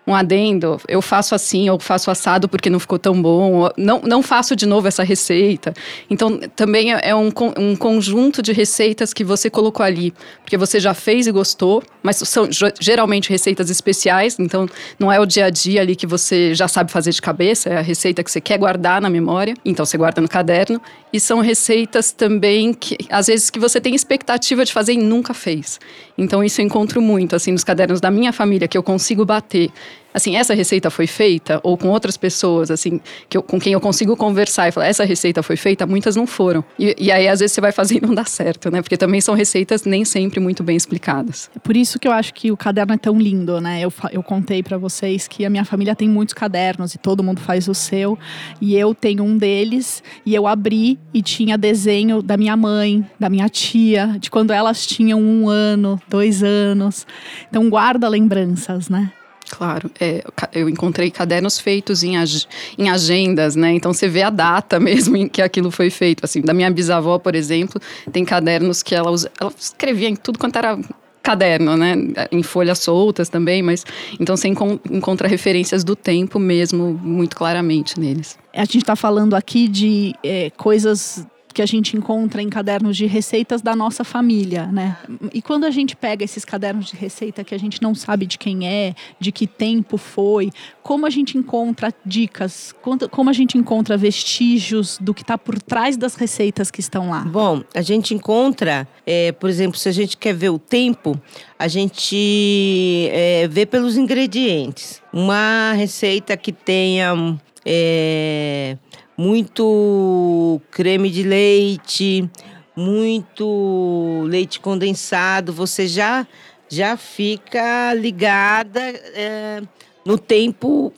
um 0.06 0.15
adendo, 0.15 0.79
eu 0.87 1.01
faço 1.01 1.35
assim, 1.35 1.69
ou 1.71 1.79
faço 1.79 2.11
assado 2.11 2.49
porque 2.49 2.69
não 2.69 2.79
ficou 2.79 2.99
tão 2.99 3.21
bom, 3.21 3.71
não, 3.77 4.01
não 4.03 4.23
faço 4.23 4.55
de 4.55 4.67
novo 4.67 4.87
essa 4.87 5.03
receita. 5.03 5.73
Então, 6.11 6.39
também 6.55 6.93
é, 6.93 7.11
é 7.11 7.15
um, 7.15 7.31
um 7.59 7.75
conjunto 7.75 8.43
de 8.43 8.53
receitas 8.53 9.15
que 9.15 9.25
você 9.25 9.49
colocou 9.49 9.85
ali, 9.85 10.12
porque 10.43 10.59
você 10.59 10.79
já 10.79 10.93
fez 10.93 11.27
e 11.27 11.33
gostou, 11.33 11.83
mas 12.03 12.17
são 12.17 12.49
geralmente 12.81 13.31
receitas 13.31 13.71
especiais, 13.71 14.37
então 14.39 14.69
não 14.99 15.11
é 15.11 15.19
o 15.19 15.25
dia 15.25 15.46
a 15.46 15.51
dia 15.51 15.81
ali 15.81 15.96
que 15.96 16.06
você 16.06 16.55
já 16.55 16.69
sabe 16.69 16.93
fazer 16.93 17.11
de 17.11 17.23
cabeça, 17.23 17.70
é 17.70 17.79
a 17.79 17.82
receita 17.82 18.23
que 18.23 18.31
você 18.31 18.41
quer 18.41 18.58
guardar 18.58 19.01
na 19.01 19.08
memória, 19.08 19.55
então 19.65 19.87
você 19.87 19.96
guarda 19.96 20.20
no 20.20 20.29
caderno. 20.29 20.81
E 21.13 21.20
são 21.20 21.41
receitas 21.41 22.11
também 22.11 22.75
que, 22.75 22.96
às 23.08 23.29
vezes, 23.29 23.49
que 23.49 23.58
você 23.61 23.81
tem 23.81 23.94
expectativa 23.94 24.65
de 24.65 24.73
fazer 24.73 24.94
e 24.94 24.96
nunca 24.96 25.32
fez. 25.32 25.79
Então, 26.19 26.43
isso 26.43 26.61
eu 26.61 26.65
encontro 26.65 27.01
muito, 27.01 27.37
assim, 27.37 27.53
nos 27.53 27.63
cadernos 27.63 28.01
da 28.01 28.11
minha 28.11 28.32
família, 28.32 28.67
que 28.67 28.77
eu 28.77 28.82
consigo 28.82 29.25
bater 29.25 29.70
assim, 30.15 30.36
essa 30.36 30.55
receita 30.55 30.89
foi 30.91 31.08
feita, 31.08 31.58
ou 31.65 31.77
com 31.77 31.89
outras 31.89 32.17
pessoas, 32.17 32.70
assim, 32.70 33.01
que 33.29 33.36
eu, 33.36 33.43
com 33.43 33.58
quem 33.58 33.72
eu 33.72 33.81
consigo 33.81 34.17
conversar 34.17 34.69
e 34.69 34.72
falar, 34.72 34.86
essa 34.86 35.05
receita 35.05 35.43
foi 35.43 35.56
feita, 35.56 35.84
muitas 35.84 36.15
não 36.15 36.24
foram. 36.24 36.65
E, 36.79 36.94
e, 36.96 37.10
aí, 37.10 37.27
às 37.27 37.41
vezes, 37.41 37.53
você 37.53 37.60
vai 37.60 37.72
fazer 37.72 37.96
e 37.96 38.01
não 38.01 38.15
dá 38.15 38.24
certo, 38.24 38.70
né? 38.70 38.81
Porque 38.81 38.96
também 38.96 39.20
são 39.20 39.34
receitas 39.34 39.84
nem 39.84 40.05
sempre 40.05 40.39
muito 40.39 40.63
bem 40.63 40.77
explicadas. 40.77 41.51
É 41.56 41.58
por 41.58 41.77
isso 41.77 41.98
que 41.98 42.06
eu 42.06 42.13
acho 42.13 42.32
que 42.32 42.53
o 42.53 42.56
caderno 42.56 42.94
é 42.94 42.96
tão 42.96 43.19
lindo, 43.19 43.60
né? 43.60 43.81
Eu, 43.81 43.93
eu 44.13 44.22
contei 44.22 44.63
para 44.63 44.79
vocês 44.79 45.27
que 45.27 45.44
a 45.44 45.51
minha 45.51 45.65
família 45.65 45.96
tem 45.96 46.08
muitos 46.08 46.32
cadernos 46.32 46.94
e 46.94 46.98
todo 46.98 47.24
mundo 47.24 47.41
faz 47.41 47.67
o 47.67 47.74
seu. 47.74 48.17
E 48.60 48.77
eu 48.77 48.94
tenho 48.94 49.24
um 49.24 49.36
deles 49.36 50.01
e 50.24 50.32
eu 50.32 50.46
abri 50.46 50.96
e 51.13 51.22
tinha 51.22 51.58
desenho 51.58 52.22
da 52.22 52.36
minha 52.36 52.56
mãe, 52.56 53.05
da 53.19 53.29
minha 53.29 53.48
tia, 53.48 54.17
de 54.20 54.31
quando 54.31 54.53
elas 54.53 54.86
tinham 54.86 55.20
um 55.20 55.48
ano, 55.48 56.01
dois 56.08 56.43
anos. 56.43 57.05
Então 57.48 57.69
guarda 57.69 58.08
lembranças, 58.08 58.89
né? 58.89 59.10
Claro, 59.51 59.91
é, 60.01 60.24
eu 60.53 60.69
encontrei 60.69 61.10
cadernos 61.10 61.58
feitos 61.58 62.03
em, 62.03 62.17
ag 62.17 62.46
em 62.79 62.89
agendas, 62.89 63.55
né? 63.55 63.72
Então 63.72 63.93
você 63.93 64.08
vê 64.08 64.22
a 64.22 64.31
data 64.31 64.79
mesmo 64.81 65.17
em 65.17 65.29
que 65.29 65.43
aquilo 65.43 65.70
foi 65.70 65.91
feito. 65.91 66.24
Assim, 66.24 66.41
da 66.41 66.55
minha 66.55 66.70
bisavó, 66.70 67.19
por 67.19 67.34
exemplo, 67.34 67.81
tem 68.10 68.24
cadernos 68.24 68.82
que 68.82 68.94
ela, 68.94 69.10
usa, 69.10 69.31
ela 69.41 69.53
escrevia 69.56 70.08
em 70.08 70.17
tudo 70.17 70.39
quanto 70.39 70.56
era 70.56 70.79
caderno, 71.22 71.77
né? 71.77 71.94
Em 72.31 72.43
folhas 72.43 72.79
soltas 72.81 73.29
também, 73.31 73.63
mas 73.63 73.84
então 74.20 74.36
você 74.36 74.46
encontra 74.48 75.27
referências 75.27 75.82
do 75.82 75.96
tempo 75.96 76.39
mesmo 76.39 77.01
muito 77.03 77.34
claramente 77.34 77.98
neles. 77.98 78.39
A 78.53 78.60
gente 78.60 78.79
está 78.79 78.94
falando 78.94 79.34
aqui 79.34 79.67
de 79.67 80.15
é, 80.22 80.51
coisas 80.51 81.27
que 81.55 81.63
a 81.63 81.67
gente 81.67 81.96
encontra 81.96 82.43
em 82.43 82.51
cadernos 82.51 82.96
de 82.96 83.06
receitas 83.06 83.63
da 83.63 83.77
nossa 83.77 84.03
família, 84.03 84.67
né? 84.67 84.99
E 85.32 85.41
quando 85.41 85.65
a 85.65 85.70
gente 85.70 85.94
pega 85.94 86.25
esses 86.25 86.44
cadernos 86.44 86.87
de 86.87 86.96
receita 86.96 87.44
que 87.44 87.55
a 87.55 87.58
gente 87.58 87.81
não 87.81 87.94
sabe 87.94 88.27
de 88.27 88.37
quem 88.37 88.67
é, 88.67 88.94
de 89.20 89.31
que 89.31 89.46
tempo 89.46 89.96
foi, 89.96 90.51
como 90.82 91.06
a 91.06 91.11
gente 91.11 91.39
encontra 91.39 91.94
dicas, 92.05 92.75
como 93.11 93.31
a 93.31 93.32
gente 93.32 93.56
encontra 93.56 93.96
vestígios 93.96 94.99
do 95.01 95.15
que 95.15 95.23
está 95.23 95.39
por 95.39 95.63
trás 95.63 95.96
das 95.96 96.17
receitas 96.17 96.73
que 96.73 96.81
estão 96.81 97.11
lá? 97.11 97.20
Bom, 97.20 97.63
a 97.73 97.82
gente 97.82 98.15
encontra, 98.15 98.89
é, 99.06 99.31
por 99.31 99.49
exemplo, 99.49 99.79
se 99.79 99.89
a 99.89 99.93
gente 99.93 100.17
quer 100.17 100.34
ver 100.34 100.51
o 100.51 100.58
tempo, 100.58 101.19
a 101.56 101.69
gente 101.69 103.08
é, 103.13 103.46
vê 103.46 103.65
pelos 103.65 103.96
ingredientes. 103.96 105.01
Uma 105.13 105.73
receita 105.75 106.37
que 106.37 106.51
tenha 106.51 107.39
é, 107.65 108.77
muito 109.17 110.61
creme 110.71 111.11
de 111.11 111.23
leite, 111.23 112.29
muito 112.77 114.25
leite 114.27 114.61
condensado, 114.61 115.53
você 115.53 115.87
já 115.87 116.27
já 116.69 116.97
fica 116.97 117.94
ligada 117.94 118.81
é, 118.81 119.63
no 120.05 120.19
tempo 120.19 120.93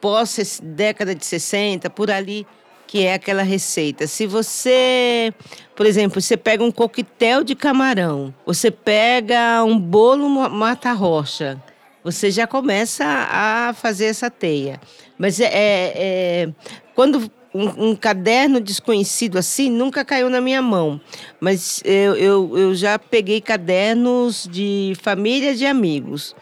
pós 0.00 0.60
década 0.62 1.14
de 1.14 1.24
60, 1.24 1.90
por 1.90 2.10
ali, 2.10 2.46
que 2.86 3.04
é 3.04 3.14
aquela 3.14 3.42
receita. 3.42 4.06
Se 4.06 4.26
você, 4.26 5.32
por 5.76 5.86
exemplo, 5.86 6.20
você 6.20 6.36
pega 6.36 6.64
um 6.64 6.72
coquetel 6.72 7.44
de 7.44 7.54
camarão, 7.54 8.34
você 8.44 8.70
pega 8.70 9.62
um 9.62 9.78
bolo 9.78 10.28
mata-roxa, 10.28 11.62
você 12.02 12.30
já 12.30 12.46
começa 12.46 13.04
a 13.04 13.74
fazer 13.74 14.06
essa 14.06 14.30
teia. 14.30 14.80
Mas 15.18 15.38
é, 15.38 15.44
é, 15.44 15.92
é 15.94 16.48
quando 16.94 17.30
um, 17.54 17.90
um, 17.90 17.96
caderno 17.96 18.60
desconhecido 18.60 19.38
assim 19.38 19.70
nunca 19.70 20.04
caiu 20.04 20.30
na 20.30 20.40
minha 20.40 20.62
mão. 20.62 21.00
Mas 21.40 21.82
eu, 21.84 22.14
eu, 22.16 22.58
eu 22.58 22.74
já 22.74 22.98
peguei 22.98 23.40
cadernos 23.40 24.48
de 24.50 24.94
família 25.02 25.54
de 25.54 25.66
amigos. 25.66 26.34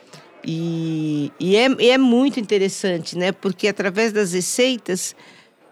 E, 0.45 1.33
e, 1.39 1.57
é, 1.57 1.67
é 1.91 1.99
muito 1.99 2.39
interessante, 2.39 3.17
né? 3.17 3.33
Porque 3.33 3.69
através 3.69 4.13
das 4.13 4.33
receitas 4.33 5.15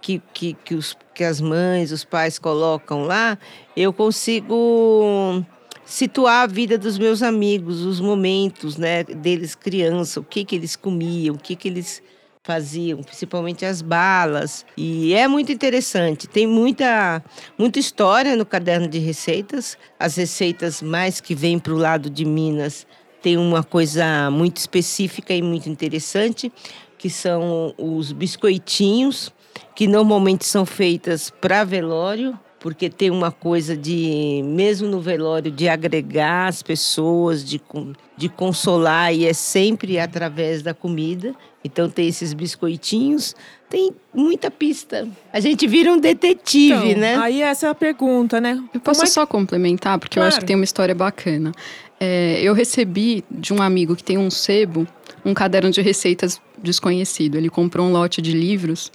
que, 0.01 0.23
que, 0.33 0.55
que, 0.65 0.75
os, 0.75 0.97
que 1.15 1.25
as 1.25 1.41
mães, 1.41 1.93
os 1.93 2.05
pais 2.05 2.39
colocam 2.39 3.05
lá, 3.05 3.39
eu 3.77 3.93
consigo 3.93 5.45
situar 5.85 6.43
a 6.43 6.47
vida 6.47 6.77
dos 6.77 6.99
meus 6.99 7.23
amigos, 7.23 7.83
os 7.83 8.01
momentos, 8.01 8.77
né, 8.77 9.05
deles 9.05 9.55
criança, 9.55 10.19
o 10.21 10.25
que 10.25 10.45
que 10.45 10.57
eles 10.57 10.75
comiam, 10.75 11.37
o 11.37 11.39
que 11.39 11.55
que 11.55 11.69
eles 11.69 12.03
faziam, 12.47 13.03
principalmente 13.03 13.67
as 13.67 13.83
balas. 13.83 14.65
E 14.77 15.13
é 15.15 15.27
muito 15.27 15.51
interessante. 15.51 16.29
Tem 16.29 16.47
muita, 16.47 17.23
muita 17.59 17.81
história 17.81 18.37
no 18.37 18.47
caderno 18.47 18.87
de 18.87 19.01
receitas. 19.01 19.77
As 19.99 20.15
receitas 20.15 20.81
mais 20.81 21.21
que 21.21 21.35
vêm 21.35 21.59
para 21.59 21.75
o 21.75 21.77
lado 21.77 22.09
de 22.09 22.25
Minas 22.25 22.87
tem 23.21 23.37
uma 23.37 23.65
coisa 23.65 24.31
muito 24.31 24.59
específica 24.59 25.35
e 25.35 25.43
muito 25.43 25.69
interessante, 25.69 26.53
que 26.97 27.11
são 27.11 27.75
os 27.77 28.13
biscoitinhos, 28.13 29.33
que 29.75 29.89
normalmente 29.89 30.45
são 30.45 30.65
feitas 30.65 31.29
para 31.29 31.65
velório 31.65 32.39
porque 32.67 32.91
tem 32.91 33.13
uma 33.13 33.31
coisa 33.31 33.77
de, 33.77 34.43
mesmo 34.45 34.89
no 34.89 35.01
velório, 35.01 35.53
de 35.53 35.69
agregar 35.69 36.49
as 36.49 36.65
pessoas, 36.65 37.45
de, 37.45 37.63
de 38.17 38.29
consolar, 38.29 39.15
e 39.15 39.25
é 39.25 39.33
sempre 39.33 40.01
através 40.01 40.63
da 40.63 40.75
comida. 40.75 41.33
Então 41.65 41.89
tem 41.89 42.09
esses 42.09 42.35
biscoitinhos, 42.35 43.37
tem 43.71 43.93
muita 44.13 44.51
pista. 44.51 45.07
A 45.33 45.39
gente 45.39 45.65
vira 45.69 45.93
um 45.93 46.01
detetive, 46.01 46.91
então, 46.91 47.01
né? 47.03 47.17
Aí 47.19 47.41
essa 47.41 47.69
é 47.69 47.71
a 47.71 47.75
pergunta, 47.75 48.41
né? 48.41 48.61
Eu 48.75 48.81
posso 48.81 49.03
é 49.03 49.05
que... 49.05 49.11
só 49.13 49.25
complementar, 49.25 49.97
porque 50.01 50.15
claro. 50.15 50.27
eu 50.27 50.29
acho 50.31 50.41
que 50.41 50.47
tem 50.47 50.57
uma 50.57 50.65
história 50.65 50.93
bacana. 50.93 51.53
É, 52.01 52.41
eu 52.43 52.53
recebi 52.53 53.23
de 53.31 53.55
um 53.55 53.63
amigo 53.63 53.95
que 53.95 54.03
tem 54.03 54.19
um 54.19 54.29
sebo 54.29 54.89
um 55.25 55.33
caderno 55.33 55.71
de 55.71 55.81
receitas 55.81 56.41
desconhecido. 56.61 57.37
Ele 57.37 57.49
comprou 57.49 57.87
um 57.87 57.93
lote 57.93 58.21
de 58.21 58.33
livros 58.33 58.91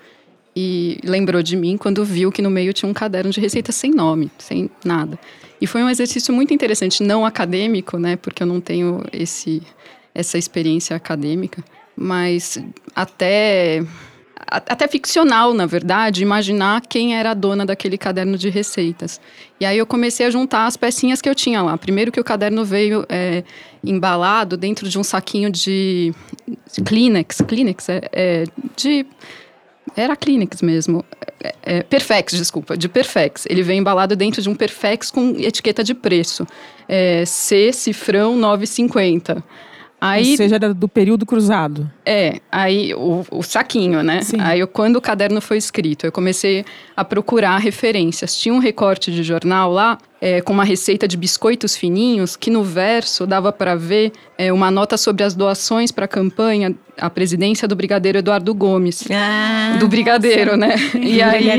e 0.56 1.00
lembrou 1.04 1.42
de 1.42 1.56
mim 1.56 1.78
quando 1.78 2.04
viu 2.04 2.32
que 2.32 2.42
no 2.42 2.50
meio 2.50 2.74
tinha 2.74 2.90
um 2.90 2.94
caderno 2.94 3.32
de 3.32 3.40
receitas 3.40 3.76
sem 3.76 3.92
nome, 3.92 4.30
sem 4.38 4.70
nada. 4.84 5.18
E 5.60 5.68
foi 5.68 5.84
um 5.84 5.90
exercício 5.90 6.34
muito 6.34 6.54
interessante, 6.54 7.04
não 7.04 7.26
acadêmico, 7.26 7.98
né, 7.98 8.16
porque 8.16 8.44
eu 8.44 8.48
não 8.48 8.60
tenho 8.60 9.04
esse 9.14 9.62
essa 10.14 10.38
experiência 10.38 10.94
acadêmica, 10.94 11.64
mas 11.96 12.62
até 12.94 13.82
até 14.48 14.86
ficcional, 14.86 15.54
na 15.54 15.66
verdade, 15.66 16.22
imaginar 16.22 16.82
quem 16.82 17.16
era 17.16 17.32
a 17.32 17.34
dona 17.34 17.66
daquele 17.66 17.98
caderno 17.98 18.38
de 18.38 18.50
receitas. 18.50 19.22
E 19.60 19.66
aí 19.66 19.78
eu 19.78 19.86
comecei 19.86 20.26
a 20.26 20.30
juntar 20.30 20.66
as 20.66 20.76
pecinhas 20.76 21.22
que 21.22 21.30
eu 21.30 21.36
tinha 21.36 21.62
lá. 21.62 21.78
Primeiro 21.78 22.12
que 22.12 22.20
o 22.20 22.24
caderno 22.24 22.66
veio 22.66 23.06
é, 23.08 23.46
embalado 23.82 24.58
dentro 24.58 24.90
de 24.90 25.00
um 25.00 25.04
saquinho 25.04 25.50
de 25.50 26.14
Kleenex, 26.86 27.42
Kleenex 27.48 27.88
é, 27.88 28.02
é 28.12 28.44
de 28.76 29.06
era 29.96 30.16
Kleenex 30.16 30.62
mesmo. 30.62 31.04
É, 31.44 31.56
é, 31.64 31.84
Perfex, 31.84 32.34
desculpa, 32.34 32.78
de 32.78 32.88
Perfex. 32.88 33.46
Ele 33.50 33.64
veio 33.64 33.80
embalado 33.80 34.16
dentro 34.16 34.42
de 34.42 34.50
um 34.50 34.56
Perfex 34.56 35.12
com 35.12 35.36
etiqueta 35.38 35.84
de 35.84 35.94
preço. 35.94 36.46
É, 36.88 37.26
C, 37.26 37.72
cifrão 37.72 38.36
950. 38.36 39.44
Aí, 40.04 40.32
Ou 40.32 40.38
seja, 40.38 40.56
era 40.56 40.74
do 40.74 40.88
período 40.88 41.28
cruzado. 41.28 41.88
É, 42.04 42.42
aí 42.52 42.92
o, 42.96 43.24
o 43.30 43.44
saquinho, 43.44 44.02
né? 44.02 44.24
Sim. 44.24 44.38
Aí 44.40 44.60
eu, 44.60 44.68
quando 44.68 44.96
o 44.96 45.02
caderno 45.02 45.40
foi 45.40 45.58
escrito, 45.58 46.08
eu 46.08 46.12
comecei 46.12 46.66
a 46.98 47.06
procurar 47.06 47.58
referências. 47.60 48.36
Tinha 48.36 48.52
um 48.52 48.58
recorte 48.58 49.12
de 49.12 49.22
jornal 49.22 49.72
lá 49.72 50.00
é, 50.20 50.42
com 50.42 50.54
uma 50.54 50.64
receita 50.64 51.08
de 51.08 51.16
biscoitos 51.16 51.78
fininhos, 51.78 52.36
que 52.36 52.50
no 52.50 52.64
verso 52.64 53.28
dava 53.28 53.52
para 53.52 53.76
ver 53.76 54.12
é, 54.40 54.52
uma 54.52 54.72
nota 54.72 54.98
sobre 54.98 55.24
as 55.24 55.36
doações 55.36 55.92
para 55.92 56.06
a 56.06 56.08
campanha, 56.08 56.76
a 57.02 57.10
presidência 57.10 57.68
do 57.68 57.76
brigadeiro 57.76 58.20
Eduardo 58.20 58.54
Gomes. 58.54 59.04
Ah, 59.12 59.76
do 59.80 59.88
brigadeiro, 59.88 60.56
nossa. 60.56 60.76
né? 60.76 60.76
E 61.02 61.22
aí, 61.22 61.50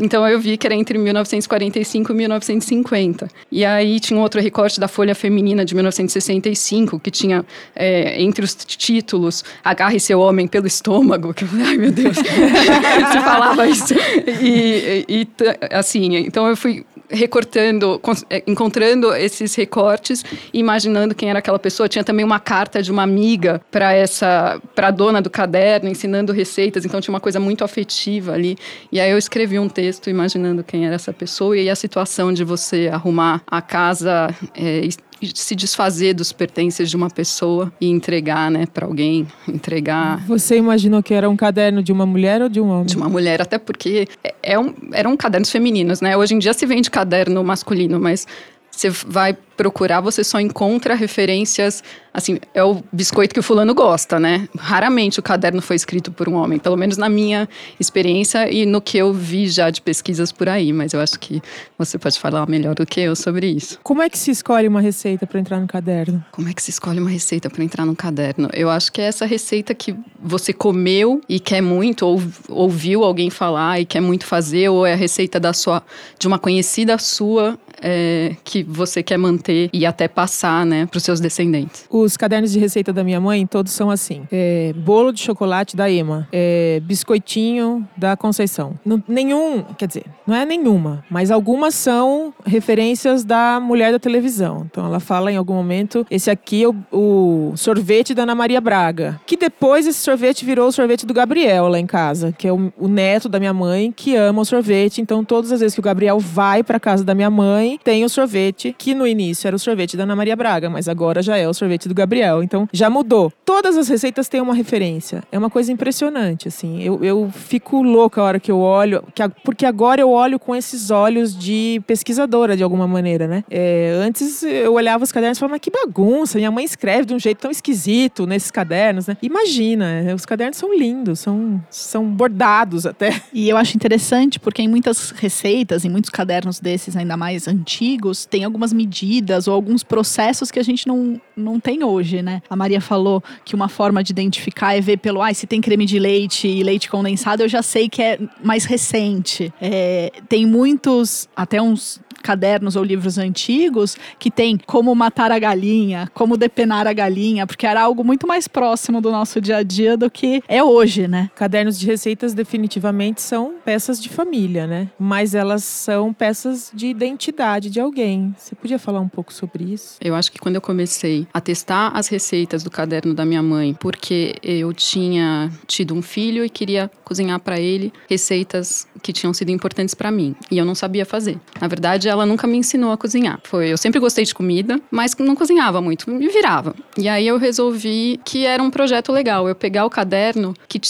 então 0.00 0.26
eu 0.26 0.38
vi 0.38 0.56
que 0.56 0.66
era 0.66 0.76
entre 0.76 0.96
1945 0.96 2.12
e 2.12 2.14
1950. 2.14 3.28
E 3.50 3.64
aí 3.64 3.98
tinha 3.98 4.18
outro 4.20 4.40
recorte 4.40 4.78
da 4.78 4.86
Folha 4.86 5.14
Feminina 5.14 5.64
de 5.64 5.74
1965, 5.74 7.00
que 7.00 7.10
tinha 7.10 7.44
é, 7.74 8.22
entre 8.22 8.44
os 8.44 8.54
títulos 8.54 9.44
Agarre 9.64 9.98
seu 9.98 10.20
homem 10.20 10.46
pelo 10.46 10.66
estômago, 10.66 11.34
que 11.34 11.44
ai 11.66 11.76
meu 11.76 11.90
Deus, 11.90 12.16
se 12.16 13.20
falava 13.24 13.66
isso. 13.66 13.94
E, 14.40 15.04
e 15.08 15.28
assim, 15.72 16.16
então 16.16 16.46
eu 16.46 16.56
fui 16.56 16.84
recortando, 17.12 18.00
é, 18.30 18.42
encontrando 18.46 19.14
esses 19.14 19.54
recortes, 19.54 20.24
imaginando 20.52 21.14
quem 21.14 21.30
era 21.30 21.38
aquela 21.38 21.58
pessoa. 21.58 21.88
Tinha 21.88 22.02
também 22.02 22.24
uma 22.24 22.40
carta 22.40 22.82
de 22.82 22.90
uma 22.90 23.02
amiga 23.02 23.60
para 23.70 23.92
essa, 23.92 24.60
para 24.74 24.90
dona 24.90 25.20
do 25.20 25.30
caderno, 25.30 25.88
ensinando 25.88 26.32
receitas. 26.32 26.84
Então 26.84 27.00
tinha 27.00 27.12
uma 27.12 27.20
coisa 27.20 27.38
muito 27.38 27.64
afetiva 27.64 28.32
ali. 28.32 28.56
E 28.90 29.00
aí 29.00 29.10
eu 29.10 29.18
escrevi 29.18 29.58
um 29.58 29.68
texto 29.68 30.08
imaginando 30.08 30.64
quem 30.64 30.86
era 30.86 30.94
essa 30.94 31.12
pessoa 31.12 31.56
e 31.56 31.68
a 31.68 31.76
situação 31.76 32.32
de 32.32 32.44
você 32.44 32.88
arrumar 32.92 33.42
a 33.46 33.60
casa 33.60 34.34
é, 34.54 34.88
se 35.34 35.54
desfazer 35.54 36.14
dos 36.14 36.32
pertences 36.32 36.88
de 36.88 36.96
uma 36.96 37.10
pessoa 37.10 37.72
e 37.80 37.88
entregar, 37.88 38.50
né, 38.50 38.66
para 38.66 38.86
alguém, 38.86 39.26
entregar. 39.48 40.24
Você 40.26 40.56
imaginou 40.56 41.02
que 41.02 41.14
era 41.14 41.28
um 41.28 41.36
caderno 41.36 41.82
de 41.82 41.92
uma 41.92 42.06
mulher 42.06 42.42
ou 42.42 42.48
de 42.48 42.60
um 42.60 42.68
homem? 42.68 42.86
De 42.86 42.96
uma 42.96 43.08
mulher, 43.08 43.40
até 43.40 43.58
porque 43.58 44.08
é, 44.24 44.34
é 44.42 44.58
um, 44.58 44.74
eram 44.92 45.16
cadernos 45.16 45.50
femininos, 45.50 46.00
né? 46.00 46.16
Hoje 46.16 46.34
em 46.34 46.38
dia 46.38 46.52
se 46.52 46.66
vende 46.66 46.90
caderno 46.90 47.42
masculino, 47.44 48.00
mas 48.00 48.26
você 48.74 48.88
vai 48.90 49.36
procurar, 49.56 50.00
você 50.00 50.24
só 50.24 50.40
encontra 50.40 50.94
referências, 50.94 51.84
assim, 52.12 52.38
é 52.54 52.64
o 52.64 52.82
biscoito 52.90 53.34
que 53.34 53.38
o 53.38 53.42
fulano 53.42 53.74
gosta, 53.74 54.18
né? 54.18 54.48
Raramente 54.58 55.20
o 55.20 55.22
caderno 55.22 55.60
foi 55.60 55.76
escrito 55.76 56.10
por 56.10 56.28
um 56.28 56.34
homem, 56.34 56.58
pelo 56.58 56.76
menos 56.76 56.96
na 56.96 57.08
minha 57.08 57.48
experiência 57.78 58.50
e 58.50 58.66
no 58.66 58.80
que 58.80 58.98
eu 58.98 59.12
vi 59.12 59.46
já 59.46 59.70
de 59.70 59.80
pesquisas 59.80 60.32
por 60.32 60.48
aí, 60.48 60.72
mas 60.72 60.94
eu 60.94 61.00
acho 61.00 61.20
que 61.20 61.40
você 61.78 61.98
pode 61.98 62.18
falar 62.18 62.48
melhor 62.48 62.74
do 62.74 62.84
que 62.86 63.00
eu 63.00 63.14
sobre 63.14 63.46
isso. 63.46 63.78
Como 63.82 64.02
é 64.02 64.08
que 64.08 64.18
se 64.18 64.30
escolhe 64.30 64.66
uma 64.66 64.80
receita 64.80 65.26
para 65.26 65.38
entrar 65.38 65.60
no 65.60 65.66
caderno? 65.66 66.24
Como 66.32 66.48
é 66.48 66.54
que 66.54 66.62
se 66.62 66.70
escolhe 66.70 66.98
uma 66.98 67.10
receita 67.10 67.48
para 67.50 67.62
entrar 67.62 67.84
no 67.84 67.94
caderno? 67.94 68.48
Eu 68.52 68.70
acho 68.70 68.90
que 68.90 69.00
é 69.00 69.04
essa 69.04 69.26
receita 69.26 69.74
que 69.74 69.94
você 70.20 70.52
comeu 70.52 71.20
e 71.28 71.38
quer 71.38 71.60
muito, 71.60 72.06
ou 72.06 72.20
ouviu 72.48 73.04
alguém 73.04 73.28
falar 73.30 73.78
e 73.80 73.84
quer 73.84 74.00
muito 74.00 74.26
fazer, 74.26 74.70
ou 74.70 74.86
é 74.86 74.94
a 74.94 74.96
receita 74.96 75.38
da 75.38 75.52
sua 75.52 75.82
de 76.18 76.26
uma 76.26 76.38
conhecida 76.38 76.98
sua 76.98 77.58
é, 77.82 78.36
que 78.44 78.62
você 78.62 79.02
quer 79.02 79.18
manter 79.18 79.68
e 79.72 79.84
até 79.84 80.08
passar, 80.08 80.64
né, 80.64 80.86
para 80.86 80.98
os 80.98 81.02
seus 81.02 81.20
descendentes? 81.20 81.84
Os 81.90 82.16
cadernos 82.16 82.52
de 82.52 82.58
receita 82.58 82.92
da 82.92 83.04
minha 83.04 83.20
mãe, 83.20 83.46
todos 83.46 83.72
são 83.72 83.90
assim: 83.90 84.22
é, 84.30 84.72
bolo 84.76 85.12
de 85.12 85.20
chocolate 85.20 85.76
da 85.76 85.90
Ema, 85.90 86.28
é, 86.32 86.80
biscoitinho 86.84 87.86
da 87.96 88.16
Conceição. 88.16 88.78
Nenhum, 89.08 89.62
quer 89.76 89.86
dizer, 89.86 90.04
não 90.26 90.34
é 90.34 90.46
nenhuma, 90.46 91.04
mas 91.10 91.30
algumas 91.30 91.74
são 91.74 92.32
referências 92.44 93.24
da 93.24 93.58
mulher 93.60 93.92
da 93.92 93.98
televisão. 93.98 94.66
Então 94.70 94.86
ela 94.86 95.00
fala 95.00 95.32
em 95.32 95.36
algum 95.36 95.54
momento: 95.54 96.06
esse 96.10 96.30
aqui 96.30 96.64
é 96.64 96.68
o, 96.68 96.74
o 96.92 97.56
sorvete 97.56 98.14
da 98.14 98.22
Ana 98.22 98.34
Maria 98.34 98.60
Braga, 98.60 99.20
que 99.26 99.36
depois 99.36 99.86
esse 99.86 99.98
sorvete 99.98 100.44
virou 100.44 100.68
o 100.68 100.72
sorvete 100.72 101.04
do 101.06 101.14
Gabriel 101.14 101.68
lá 101.68 101.78
em 101.78 101.86
casa, 101.86 102.32
que 102.32 102.46
é 102.46 102.52
o, 102.52 102.72
o 102.78 102.88
neto 102.88 103.28
da 103.28 103.38
minha 103.38 103.52
mãe 103.52 103.92
que 103.92 104.14
ama 104.14 104.42
o 104.42 104.44
sorvete. 104.44 105.00
Então 105.00 105.24
todas 105.24 105.50
as 105.52 105.60
vezes 105.60 105.74
que 105.74 105.80
o 105.80 105.82
Gabriel 105.82 106.18
vai 106.18 106.62
para 106.62 106.78
casa 106.78 107.04
da 107.04 107.14
minha 107.14 107.30
mãe, 107.30 107.71
tem 107.82 108.04
o 108.04 108.08
sorvete 108.08 108.74
que 108.76 108.94
no 108.94 109.06
início 109.06 109.46
era 109.46 109.56
o 109.56 109.58
sorvete 109.58 109.96
da 109.96 110.04
Ana 110.04 110.16
Maria 110.16 110.36
Braga, 110.36 110.68
mas 110.68 110.88
agora 110.88 111.22
já 111.22 111.36
é 111.36 111.48
o 111.48 111.54
sorvete 111.54 111.88
do 111.88 111.94
Gabriel. 111.94 112.42
Então 112.42 112.68
já 112.72 112.88
mudou. 112.88 113.32
Todas 113.44 113.76
as 113.76 113.88
receitas 113.88 114.28
têm 114.28 114.40
uma 114.40 114.54
referência. 114.54 115.22
É 115.30 115.38
uma 115.38 115.50
coisa 115.50 115.72
impressionante, 115.72 116.48
assim. 116.48 116.82
Eu, 116.82 117.02
eu 117.02 117.30
fico 117.32 117.82
louca 117.82 118.20
a 118.20 118.24
hora 118.24 118.40
que 118.40 118.50
eu 118.50 118.58
olho, 118.58 119.04
que, 119.14 119.22
porque 119.44 119.66
agora 119.66 120.00
eu 120.00 120.10
olho 120.10 120.38
com 120.38 120.54
esses 120.54 120.90
olhos 120.90 121.36
de 121.36 121.82
pesquisadora, 121.86 122.56
de 122.56 122.62
alguma 122.62 122.86
maneira, 122.86 123.26
né? 123.26 123.44
É, 123.50 123.92
antes 124.02 124.42
eu 124.42 124.74
olhava 124.74 125.04
os 125.04 125.12
cadernos 125.12 125.38
e 125.38 125.40
falava, 125.40 125.54
mas 125.54 125.60
que 125.60 125.70
bagunça, 125.70 126.38
minha 126.38 126.50
mãe 126.50 126.64
escreve 126.64 127.06
de 127.06 127.14
um 127.14 127.18
jeito 127.18 127.38
tão 127.38 127.50
esquisito 127.50 128.26
nesses 128.26 128.50
cadernos, 128.50 129.06
né? 129.06 129.16
Imagina, 129.22 130.14
os 130.14 130.26
cadernos 130.26 130.56
são 130.56 130.76
lindos, 130.76 131.20
são, 131.20 131.62
são 131.70 132.04
bordados 132.04 132.86
até. 132.86 133.20
E 133.32 133.48
eu 133.48 133.56
acho 133.56 133.76
interessante 133.76 134.38
porque 134.38 134.62
em 134.62 134.68
muitas 134.68 135.10
receitas, 135.10 135.84
em 135.84 135.90
muitos 135.90 136.10
cadernos 136.10 136.60
desses 136.60 136.96
ainda 136.96 137.16
mais 137.16 137.48
antigos, 137.62 138.26
tem 138.26 138.44
algumas 138.44 138.72
medidas 138.72 139.46
ou 139.46 139.54
alguns 139.54 139.82
processos 139.84 140.50
que 140.50 140.58
a 140.58 140.62
gente 140.62 140.86
não, 140.86 141.20
não 141.36 141.60
tem 141.60 141.84
hoje, 141.84 142.20
né? 142.20 142.42
A 142.50 142.56
Maria 142.56 142.80
falou 142.80 143.22
que 143.44 143.54
uma 143.54 143.68
forma 143.68 144.02
de 144.02 144.10
identificar 144.10 144.74
é 144.74 144.80
ver 144.80 144.98
pelo, 144.98 145.22
ah, 145.22 145.32
se 145.32 145.46
tem 145.46 145.60
creme 145.60 145.86
de 145.86 145.98
leite 145.98 146.48
e 146.48 146.62
leite 146.62 146.90
condensado, 146.90 147.42
eu 147.42 147.48
já 147.48 147.62
sei 147.62 147.88
que 147.88 148.02
é 148.02 148.18
mais 148.42 148.64
recente. 148.64 149.52
É, 149.60 150.12
tem 150.28 150.44
muitos, 150.44 151.28
até 151.36 151.62
uns 151.62 152.00
cadernos 152.22 152.76
ou 152.76 152.84
livros 152.84 153.18
antigos 153.18 153.96
que 154.18 154.30
tem 154.30 154.58
como 154.66 154.94
matar 154.94 155.32
a 155.32 155.38
galinha, 155.38 156.10
como 156.14 156.36
depenar 156.36 156.86
a 156.86 156.92
galinha, 156.92 157.46
porque 157.46 157.66
era 157.66 157.82
algo 157.82 158.04
muito 158.04 158.26
mais 158.26 158.48
próximo 158.48 159.00
do 159.00 159.10
nosso 159.10 159.40
dia 159.40 159.58
a 159.58 159.62
dia 159.62 159.96
do 159.96 160.10
que 160.10 160.42
é 160.48 160.62
hoje, 160.62 161.08
né? 161.08 161.30
Cadernos 161.34 161.78
de 161.78 161.86
receitas 161.86 162.34
definitivamente 162.34 163.20
são 163.20 163.54
peças 163.64 164.00
de 164.00 164.08
família, 164.08 164.66
né? 164.66 164.88
Mas 164.98 165.34
elas 165.34 165.64
são 165.64 166.12
peças 166.12 166.70
de 166.72 166.86
identidade 166.86 167.70
de 167.70 167.80
alguém. 167.80 168.34
Você 168.38 168.54
podia 168.54 168.78
falar 168.78 169.00
um 169.00 169.08
pouco 169.08 169.32
sobre 169.32 169.64
isso? 169.64 169.96
Eu 170.00 170.14
acho 170.14 170.30
que 170.30 170.38
quando 170.38 170.54
eu 170.54 170.60
comecei 170.60 171.26
a 171.32 171.40
testar 171.40 171.88
as 171.88 172.08
receitas 172.08 172.62
do 172.62 172.70
caderno 172.70 173.14
da 173.14 173.24
minha 173.24 173.42
mãe, 173.42 173.74
porque 173.74 174.34
eu 174.42 174.72
tinha 174.72 175.50
tido 175.66 175.94
um 175.94 176.02
filho 176.02 176.44
e 176.44 176.50
queria 176.50 176.90
cozinhar 177.04 177.40
para 177.40 177.58
ele 177.58 177.92
receitas 178.08 178.86
que 179.02 179.12
tinham 179.12 179.34
sido 179.34 179.50
importantes 179.50 179.94
para 179.94 180.10
mim, 180.10 180.34
e 180.50 180.58
eu 180.58 180.64
não 180.64 180.74
sabia 180.74 181.04
fazer. 181.04 181.38
Na 181.60 181.66
verdade, 181.66 182.08
ela 182.12 182.26
nunca 182.26 182.46
me 182.46 182.56
ensinou 182.56 182.92
a 182.92 182.96
cozinhar. 182.96 183.40
Foi, 183.44 183.68
eu 183.68 183.76
sempre 183.76 183.98
gostei 184.00 184.24
de 184.24 184.34
comida, 184.34 184.80
mas 184.90 185.16
não 185.18 185.34
cozinhava 185.34 185.80
muito, 185.80 186.10
me 186.10 186.28
virava. 186.28 186.74
E 186.96 187.08
aí 187.08 187.26
eu 187.26 187.38
resolvi 187.38 188.20
que 188.24 188.46
era 188.46 188.62
um 188.62 188.70
projeto 188.70 189.12
legal, 189.12 189.48
eu 189.48 189.54
pegar 189.54 189.84
o 189.84 189.90
caderno 189.90 190.54
que 190.68 190.80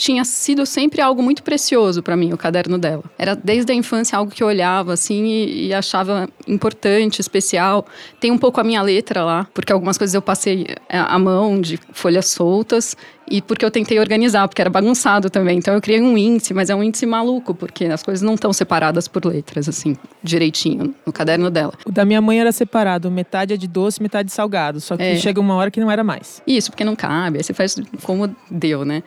tinha 0.00 0.24
sido 0.24 0.64
sempre 0.64 1.02
algo 1.02 1.22
muito 1.22 1.42
precioso 1.42 2.02
para 2.02 2.16
mim, 2.16 2.32
o 2.32 2.38
caderno 2.38 2.78
dela. 2.78 3.04
Era 3.18 3.36
desde 3.36 3.70
a 3.70 3.74
infância 3.74 4.16
algo 4.16 4.32
que 4.32 4.42
eu 4.42 4.46
olhava 4.46 4.94
assim 4.94 5.26
e, 5.26 5.66
e, 5.66 5.74
achava 5.74 6.26
importante, 6.48 7.20
especial. 7.20 7.84
Tem 8.18 8.30
um 8.30 8.38
pouco 8.38 8.58
a 8.58 8.64
minha 8.64 8.80
letra 8.80 9.22
lá, 9.22 9.46
porque 9.52 9.70
algumas 9.70 9.98
coisas 9.98 10.14
eu 10.14 10.22
passei 10.22 10.68
a 10.88 11.18
mão 11.18 11.60
de 11.60 11.78
folhas 11.92 12.28
soltas 12.28 12.96
e 13.30 13.42
porque 13.42 13.62
eu 13.62 13.70
tentei 13.70 14.00
organizar, 14.00 14.48
porque 14.48 14.62
era 14.62 14.70
bagunçado 14.70 15.28
também. 15.28 15.58
Então 15.58 15.74
eu 15.74 15.82
criei 15.82 16.00
um 16.00 16.16
índice, 16.16 16.54
mas 16.54 16.70
é 16.70 16.74
um 16.74 16.82
índice 16.82 17.04
maluco, 17.04 17.54
porque 17.54 17.84
as 17.84 18.02
coisas 18.02 18.22
não 18.22 18.34
estão 18.34 18.54
separadas 18.54 19.06
por 19.06 19.26
letras, 19.26 19.68
assim, 19.68 19.98
direitinho, 20.22 20.94
no 21.04 21.12
caderno 21.12 21.50
dela. 21.50 21.74
O 21.84 21.92
da 21.92 22.06
minha 22.06 22.22
mãe 22.22 22.40
era 22.40 22.52
separado, 22.52 23.10
metade 23.10 23.52
é 23.52 23.56
de 23.58 23.68
doce, 23.68 24.02
metade 24.02 24.28
de 24.28 24.32
salgado. 24.32 24.80
Só 24.80 24.96
que 24.96 25.02
é. 25.02 25.16
chega 25.16 25.38
uma 25.38 25.54
hora 25.56 25.70
que 25.70 25.78
não 25.78 25.90
era 25.90 26.02
mais. 26.02 26.40
Isso, 26.46 26.70
porque 26.70 26.84
não 26.84 26.96
cabe, 26.96 27.36
aí 27.36 27.44
você 27.44 27.52
faz 27.52 27.76
como 28.02 28.34
deu, 28.50 28.82
né? 28.82 29.02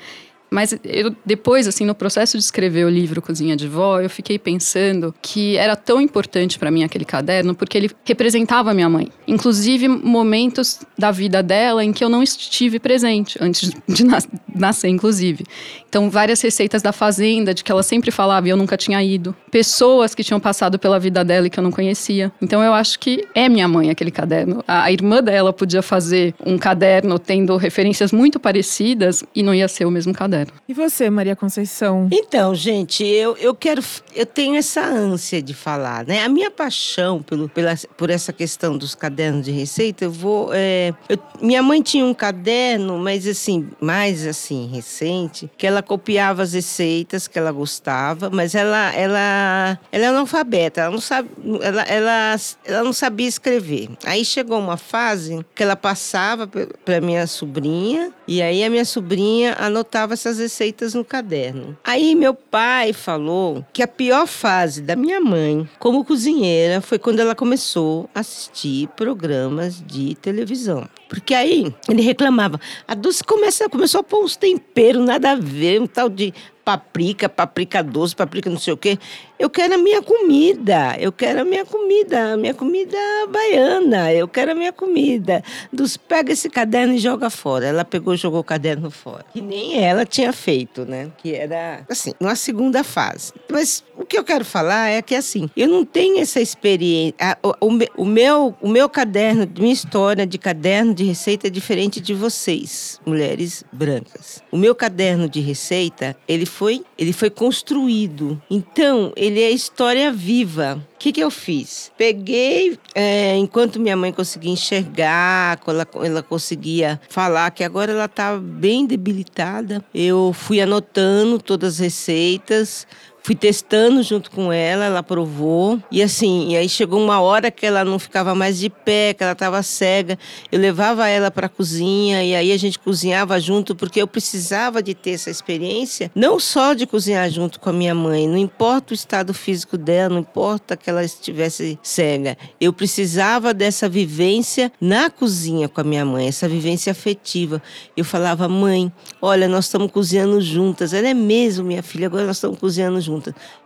Mas 0.53 0.77
eu, 0.83 1.15
depois, 1.25 1.67
assim, 1.67 1.83
no 1.83 1.95
processo 1.95 2.37
de 2.37 2.43
escrever 2.43 2.85
o 2.85 2.89
livro 2.89 3.23
Cozinha 3.23 3.55
de 3.55 3.67
Vó, 3.67 3.99
eu 3.99 4.07
fiquei 4.07 4.37
pensando 4.37 5.11
que 5.19 5.57
era 5.57 5.75
tão 5.75 5.99
importante 5.99 6.59
para 6.59 6.69
mim 6.69 6.83
aquele 6.83 7.05
caderno 7.05 7.55
porque 7.55 7.75
ele 7.75 7.89
representava 8.05 8.69
a 8.69 8.73
minha 8.73 8.87
mãe. 8.87 9.09
Inclusive 9.27 9.87
momentos 9.87 10.81
da 10.95 11.09
vida 11.09 11.41
dela 11.41 11.83
em 11.83 11.91
que 11.91 12.03
eu 12.03 12.09
não 12.09 12.21
estive 12.21 12.77
presente, 12.77 13.35
antes 13.41 13.71
de 13.87 14.03
nascer, 14.53 14.89
inclusive. 14.89 15.43
Então, 15.89 16.07
várias 16.07 16.39
receitas 16.39 16.83
da 16.83 16.91
fazenda, 16.91 17.51
de 17.51 17.63
que 17.63 17.71
ela 17.71 17.81
sempre 17.81 18.11
falava 18.11 18.47
e 18.47 18.51
eu 18.51 18.57
nunca 18.57 18.77
tinha 18.77 19.01
ido. 19.03 19.35
Pessoas 19.49 20.13
que 20.13 20.23
tinham 20.23 20.39
passado 20.39 20.77
pela 20.77 20.99
vida 20.99 21.25
dela 21.25 21.47
e 21.47 21.49
que 21.49 21.57
eu 21.57 21.63
não 21.63 21.71
conhecia. 21.71 22.31
Então, 22.39 22.61
eu 22.61 22.73
acho 22.73 22.99
que 22.99 23.27
é 23.33 23.49
minha 23.49 23.67
mãe 23.67 23.89
aquele 23.89 24.11
caderno. 24.11 24.63
A, 24.67 24.83
a 24.83 24.91
irmã 24.91 25.23
dela 25.23 25.51
podia 25.51 25.81
fazer 25.81 26.35
um 26.45 26.59
caderno 26.59 27.17
tendo 27.17 27.57
referências 27.57 28.11
muito 28.11 28.39
parecidas 28.39 29.23
e 29.35 29.41
não 29.41 29.53
ia 29.53 29.67
ser 29.67 29.85
o 29.85 29.91
mesmo 29.91 30.13
caderno. 30.13 30.42
E 30.67 30.73
você, 30.73 31.09
Maria 31.09 31.35
Conceição? 31.35 32.07
Então, 32.11 32.55
gente, 32.55 33.03
eu, 33.03 33.35
eu 33.37 33.53
quero. 33.53 33.81
Eu 34.15 34.25
tenho 34.25 34.55
essa 34.55 34.81
ânsia 34.81 35.41
de 35.41 35.53
falar, 35.53 36.05
né? 36.05 36.23
A 36.23 36.29
minha 36.29 36.49
paixão 36.49 37.21
pelo, 37.21 37.49
pela, 37.49 37.75
por 37.97 38.09
essa 38.09 38.31
questão 38.31 38.77
dos 38.77 38.95
cadernos 38.95 39.45
de 39.45 39.51
receita, 39.51 40.05
eu 40.05 40.11
vou. 40.11 40.49
É, 40.53 40.93
eu, 41.09 41.17
minha 41.41 41.61
mãe 41.61 41.81
tinha 41.81 42.05
um 42.05 42.13
caderno, 42.13 42.97
mas 42.97 43.27
assim, 43.27 43.69
mais 43.79 44.25
assim, 44.25 44.67
recente, 44.67 45.49
que 45.57 45.67
ela 45.67 45.81
copiava 45.81 46.43
as 46.43 46.53
receitas 46.53 47.27
que 47.27 47.37
ela 47.37 47.51
gostava, 47.51 48.29
mas 48.29 48.55
ela, 48.55 48.93
ela, 48.93 49.79
ela 49.91 50.05
é 50.05 50.07
analfabeta, 50.07 50.81
ela 50.81 50.91
não 50.91 51.01
sabe, 51.01 51.29
ela, 51.61 51.81
ela, 51.83 52.35
ela 52.65 52.83
não 52.83 52.93
sabia 52.93 53.27
escrever. 53.27 53.89
Aí 54.05 54.23
chegou 54.23 54.59
uma 54.59 54.77
fase 54.77 55.45
que 55.53 55.63
ela 55.63 55.75
passava 55.75 56.47
para 56.47 57.01
minha 57.01 57.27
sobrinha, 57.27 58.11
e 58.27 58.41
aí 58.41 58.63
a 58.63 58.69
minha 58.69 58.85
sobrinha 58.85 59.55
anotava 59.59 60.13
essas 60.13 60.32
receitas 60.39 60.93
no 60.93 61.03
caderno. 61.03 61.77
Aí 61.83 62.15
meu 62.15 62.33
pai 62.33 62.93
falou 62.93 63.65
que 63.73 63.81
a 63.81 63.87
pior 63.87 64.27
fase 64.27 64.81
da 64.81 64.95
minha 64.95 65.19
mãe 65.19 65.67
como 65.79 66.03
cozinheira 66.05 66.81
foi 66.81 66.99
quando 66.99 67.19
ela 67.19 67.35
começou 67.35 68.09
a 68.13 68.19
assistir 68.19 68.87
programas 68.95 69.81
de 69.85 70.15
televisão. 70.15 70.87
Porque 71.07 71.33
aí 71.33 71.73
ele 71.87 72.01
reclamava, 72.01 72.59
a 72.87 72.95
Dulce 72.95 73.23
começa, 73.23 73.69
começou 73.69 74.01
a 74.01 74.03
pôr 74.03 74.23
uns 74.23 74.35
temperos, 74.35 75.05
nada 75.05 75.31
a 75.31 75.35
ver, 75.35 75.81
um 75.81 75.87
tal 75.87 76.09
de 76.09 76.33
paprika, 76.63 77.27
paprika 77.27 77.83
doce, 77.83 78.15
paprika 78.15 78.49
não 78.49 78.57
sei 78.57 78.73
o 78.73 78.77
quê. 78.77 78.97
Eu 79.43 79.49
quero 79.49 79.73
a 79.73 79.77
minha 79.77 80.01
comida, 80.01 80.95
eu 80.97 81.11
quero 81.11 81.41
a 81.41 81.43
minha 81.43 81.65
comida, 81.65 82.31
a 82.31 82.37
minha 82.37 82.53
comida 82.53 82.97
baiana, 83.29 84.13
eu 84.13 84.25
quero 84.25 84.53
a 84.53 84.55
minha 84.55 84.71
comida. 84.71 85.43
Dos 85.69 85.97
pega 85.97 86.31
esse 86.31 86.49
caderno 86.49 86.93
e 86.93 86.97
joga 86.97 87.29
fora. 87.29 87.65
Ela 87.65 87.83
pegou 87.83 88.13
e 88.13 88.17
jogou 88.17 88.39
o 88.39 88.43
caderno 88.43 88.89
fora. 88.89 89.25
Que 89.33 89.41
nem 89.41 89.83
ela 89.83 90.05
tinha 90.05 90.31
feito, 90.31 90.85
né? 90.85 91.11
Que 91.17 91.35
era, 91.35 91.83
assim, 91.89 92.13
uma 92.21 92.37
segunda 92.37 92.85
fase. 92.85 93.33
Mas 93.51 93.83
o 93.97 94.05
que 94.05 94.17
eu 94.17 94.23
quero 94.23 94.45
falar 94.45 94.87
é 94.89 95.01
que, 95.01 95.13
assim, 95.13 95.49
eu 95.57 95.67
não 95.67 95.83
tenho 95.83 96.21
essa 96.21 96.39
experiência. 96.39 97.15
O, 97.43 97.67
o, 97.67 97.79
o 97.97 98.05
meu, 98.05 98.55
o 98.61 98.69
meu 98.69 98.87
caderno, 98.87 99.45
minha 99.59 99.73
história 99.73 100.25
de 100.25 100.37
caderno 100.37 100.93
de 100.93 101.03
receita 101.03 101.47
é 101.47 101.49
diferente 101.49 101.99
de 101.99 102.13
vocês, 102.13 102.97
mulheres 103.05 103.65
brancas. 103.73 104.41
O 104.49 104.57
meu 104.57 104.73
caderno 104.73 105.27
de 105.27 105.41
receita, 105.41 106.15
ele 106.29 106.45
foi, 106.45 106.85
ele 106.97 107.11
foi 107.11 107.29
construído. 107.29 108.41
Então, 108.49 109.11
ele 109.17 109.32
é 109.41 109.51
história 109.51 110.11
viva. 110.11 110.83
O 110.93 110.97
que, 110.97 111.11
que 111.11 111.21
eu 111.21 111.31
fiz? 111.31 111.91
Peguei, 111.97 112.77
é, 112.95 113.35
enquanto 113.37 113.79
minha 113.79 113.95
mãe 113.95 114.11
conseguia 114.11 114.51
enxergar, 114.51 115.59
ela, 115.67 115.87
ela 116.03 116.23
conseguia 116.23 116.99
falar, 117.09 117.51
que 117.51 117.63
agora 117.63 117.91
ela 117.91 118.05
está 118.05 118.37
bem 118.37 118.85
debilitada, 118.85 119.83
eu 119.93 120.31
fui 120.33 120.61
anotando 120.61 121.39
todas 121.39 121.73
as 121.73 121.79
receitas, 121.79 122.87
Fui 123.25 123.35
testando 123.35 124.03
junto 124.03 124.29
com 124.29 124.51
ela, 124.51 124.83
ela 124.83 125.01
provou. 125.01 125.79
E 125.89 126.03
assim, 126.03 126.49
e 126.49 126.57
aí 126.57 126.67
chegou 126.67 127.01
uma 127.01 127.21
hora 127.21 127.49
que 127.49 127.65
ela 127.65 127.85
não 127.85 127.97
ficava 127.97 128.35
mais 128.35 128.59
de 128.59 128.69
pé, 128.69 129.13
que 129.13 129.23
ela 129.23 129.31
estava 129.31 129.63
cega. 129.63 130.19
Eu 130.51 130.59
levava 130.59 131.07
ela 131.07 131.31
para 131.31 131.45
a 131.45 131.49
cozinha 131.49 132.21
e 132.21 132.35
aí 132.35 132.51
a 132.51 132.57
gente 132.57 132.77
cozinhava 132.77 133.39
junto, 133.39 133.75
porque 133.75 134.01
eu 134.01 134.07
precisava 134.07 134.83
de 134.83 134.93
ter 134.93 135.11
essa 135.11 135.29
experiência, 135.29 136.11
não 136.13 136.37
só 136.37 136.73
de 136.73 136.85
cozinhar 136.85 137.29
junto 137.29 137.61
com 137.61 137.69
a 137.69 137.73
minha 137.73 137.95
mãe, 137.95 138.27
não 138.27 138.37
importa 138.37 138.91
o 138.91 138.93
estado 138.93 139.33
físico 139.33 139.77
dela, 139.77 140.15
não 140.15 140.19
importa 140.19 140.75
que 140.75 140.89
ela 140.89 141.01
estivesse 141.01 141.79
cega. 141.81 142.37
Eu 142.59 142.73
precisava 142.73 143.53
dessa 143.53 143.87
vivência 143.87 144.69
na 144.81 145.09
cozinha 145.09 145.69
com 145.69 145.79
a 145.79 145.83
minha 145.85 146.03
mãe, 146.03 146.27
essa 146.27 146.49
vivência 146.49 146.91
afetiva. 146.91 147.63
Eu 147.95 148.03
falava, 148.03 148.49
mãe, 148.49 148.91
olha, 149.21 149.47
nós 149.47 149.63
estamos 149.63 149.89
cozinhando 149.89 150.41
juntas. 150.41 150.93
Ela 150.93 151.07
é 151.07 151.13
mesmo, 151.13 151.63
minha 151.63 151.81
filha, 151.81 152.07
agora 152.07 152.25
nós 152.25 152.35
estamos 152.35 152.59
cozinhando 152.59 152.99
juntas. 152.99 153.12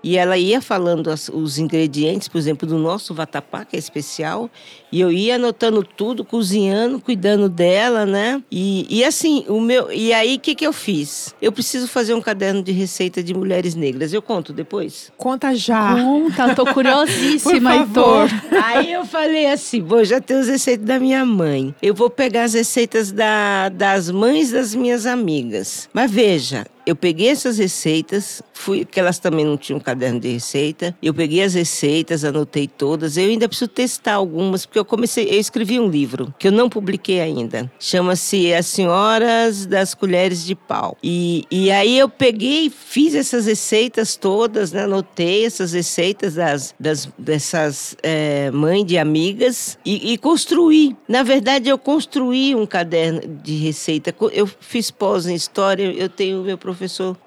E 0.03 0.17
ela 0.17 0.38
ia 0.38 0.62
falando 0.62 1.10
as, 1.10 1.29
os 1.29 1.57
ingredientes, 1.57 2.27
por 2.27 2.38
exemplo, 2.38 2.67
do 2.67 2.77
nosso 2.77 3.13
vatapá, 3.13 3.65
que 3.65 3.75
é 3.75 3.79
especial, 3.79 4.49
e 4.91 5.01
eu 5.01 5.12
ia 5.12 5.36
anotando 5.36 5.83
tudo, 5.83 6.23
cozinhando, 6.23 6.99
cuidando 6.99 7.49
dela, 7.49 8.05
né? 8.05 8.41
E, 8.49 8.86
e 8.89 9.03
assim, 9.03 9.43
o 9.47 9.60
meu. 9.60 9.91
E 9.91 10.13
aí, 10.13 10.36
o 10.36 10.39
que, 10.39 10.55
que 10.55 10.65
eu 10.65 10.71
fiz? 10.71 11.36
Eu 11.41 11.51
preciso 11.51 11.88
fazer 11.88 12.13
um 12.13 12.21
caderno 12.21 12.63
de 12.63 12.71
receita 12.71 13.21
de 13.21 13.33
mulheres 13.33 13.75
negras. 13.75 14.13
Eu 14.13 14.21
conto 14.21 14.53
depois? 14.53 15.12
Conta 15.17 15.53
já. 15.55 15.95
Conta, 15.95 16.55
tô 16.55 16.65
curiosíssima, 16.73 17.71
Por 17.71 17.88
favor. 17.88 18.29
Heitor. 18.29 18.63
Aí 18.63 18.93
eu 18.93 19.05
falei 19.05 19.47
assim: 19.47 19.81
vou 19.81 20.03
já 20.05 20.21
ter 20.21 20.36
as 20.36 20.47
receitas 20.47 20.86
da 20.86 20.99
minha 20.99 21.25
mãe. 21.25 21.75
Eu 21.81 21.93
vou 21.93 22.10
pegar 22.10 22.43
as 22.43 22.53
receitas 22.53 23.12
da, 23.12 23.69
das 23.69 24.10
mães 24.10 24.51
das 24.51 24.73
minhas 24.73 25.05
amigas. 25.05 25.89
Mas 25.93 26.10
veja, 26.10 26.65
eu 26.88 26.95
peguei 26.95 27.28
essas 27.28 27.58
receitas, 27.58 28.41
fui, 28.54 28.86
que 28.86 28.97
elas 28.97 29.19
também 29.19 29.43
não 29.43 29.58
tinham 29.58 29.78
caderno 29.78 30.21
de 30.21 30.30
receita. 30.30 30.95
Eu 31.04 31.13
peguei 31.13 31.43
as 31.43 31.54
receitas, 31.54 32.23
anotei 32.23 32.65
todas. 32.65 33.17
Eu 33.17 33.26
ainda 33.26 33.50
preciso 33.50 33.67
testar 33.67 34.13
algumas, 34.13 34.65
porque 34.65 34.80
eu 34.80 34.86
comecei, 34.86 35.28
eu 35.30 35.38
escrevi 35.38 35.82
um 35.82 35.89
livro 35.89 36.34
que 36.39 36.47
eu 36.47 36.52
não 36.52 36.69
publiquei 36.69 37.19
ainda. 37.19 37.69
Chama-se 37.78 38.54
As 38.54 38.67
Senhoras 38.67 39.65
das 39.65 39.93
Colheres 39.93 40.45
de 40.45 40.56
Pau. 40.56 40.97
E, 41.04 41.43
e 41.52 41.69
aí 41.69 42.00
eu 42.00 42.08
peguei, 42.08 42.69
fiz 42.69 43.13
essas 43.15 43.47
receitas 43.47 44.15
todas, 44.15 44.71
né? 44.71 44.84
anotei 44.84 45.45
essas 45.45 45.73
receitas 45.73 46.36
das, 46.36 46.73
das 46.80 47.10
dessas 47.17 47.97
é, 48.02 48.50
mães 48.52 48.86
de 48.86 48.97
amigas 48.97 49.78
e, 49.84 50.13
e 50.13 50.17
construí. 50.17 50.95
Na 51.06 51.21
verdade, 51.21 51.67
eu 51.67 51.78
construí 51.78 52.56
um 52.56 52.65
caderno 52.65 53.19
de 53.43 53.58
receita. 53.58 54.15
Eu 54.32 54.47
fiz 54.47 54.89
pós 54.89 55.28
em 55.28 55.36
história, 55.36 55.84
eu 55.84 56.08
tenho 56.08 56.41
meu 56.43 56.58
professor 56.58 56.77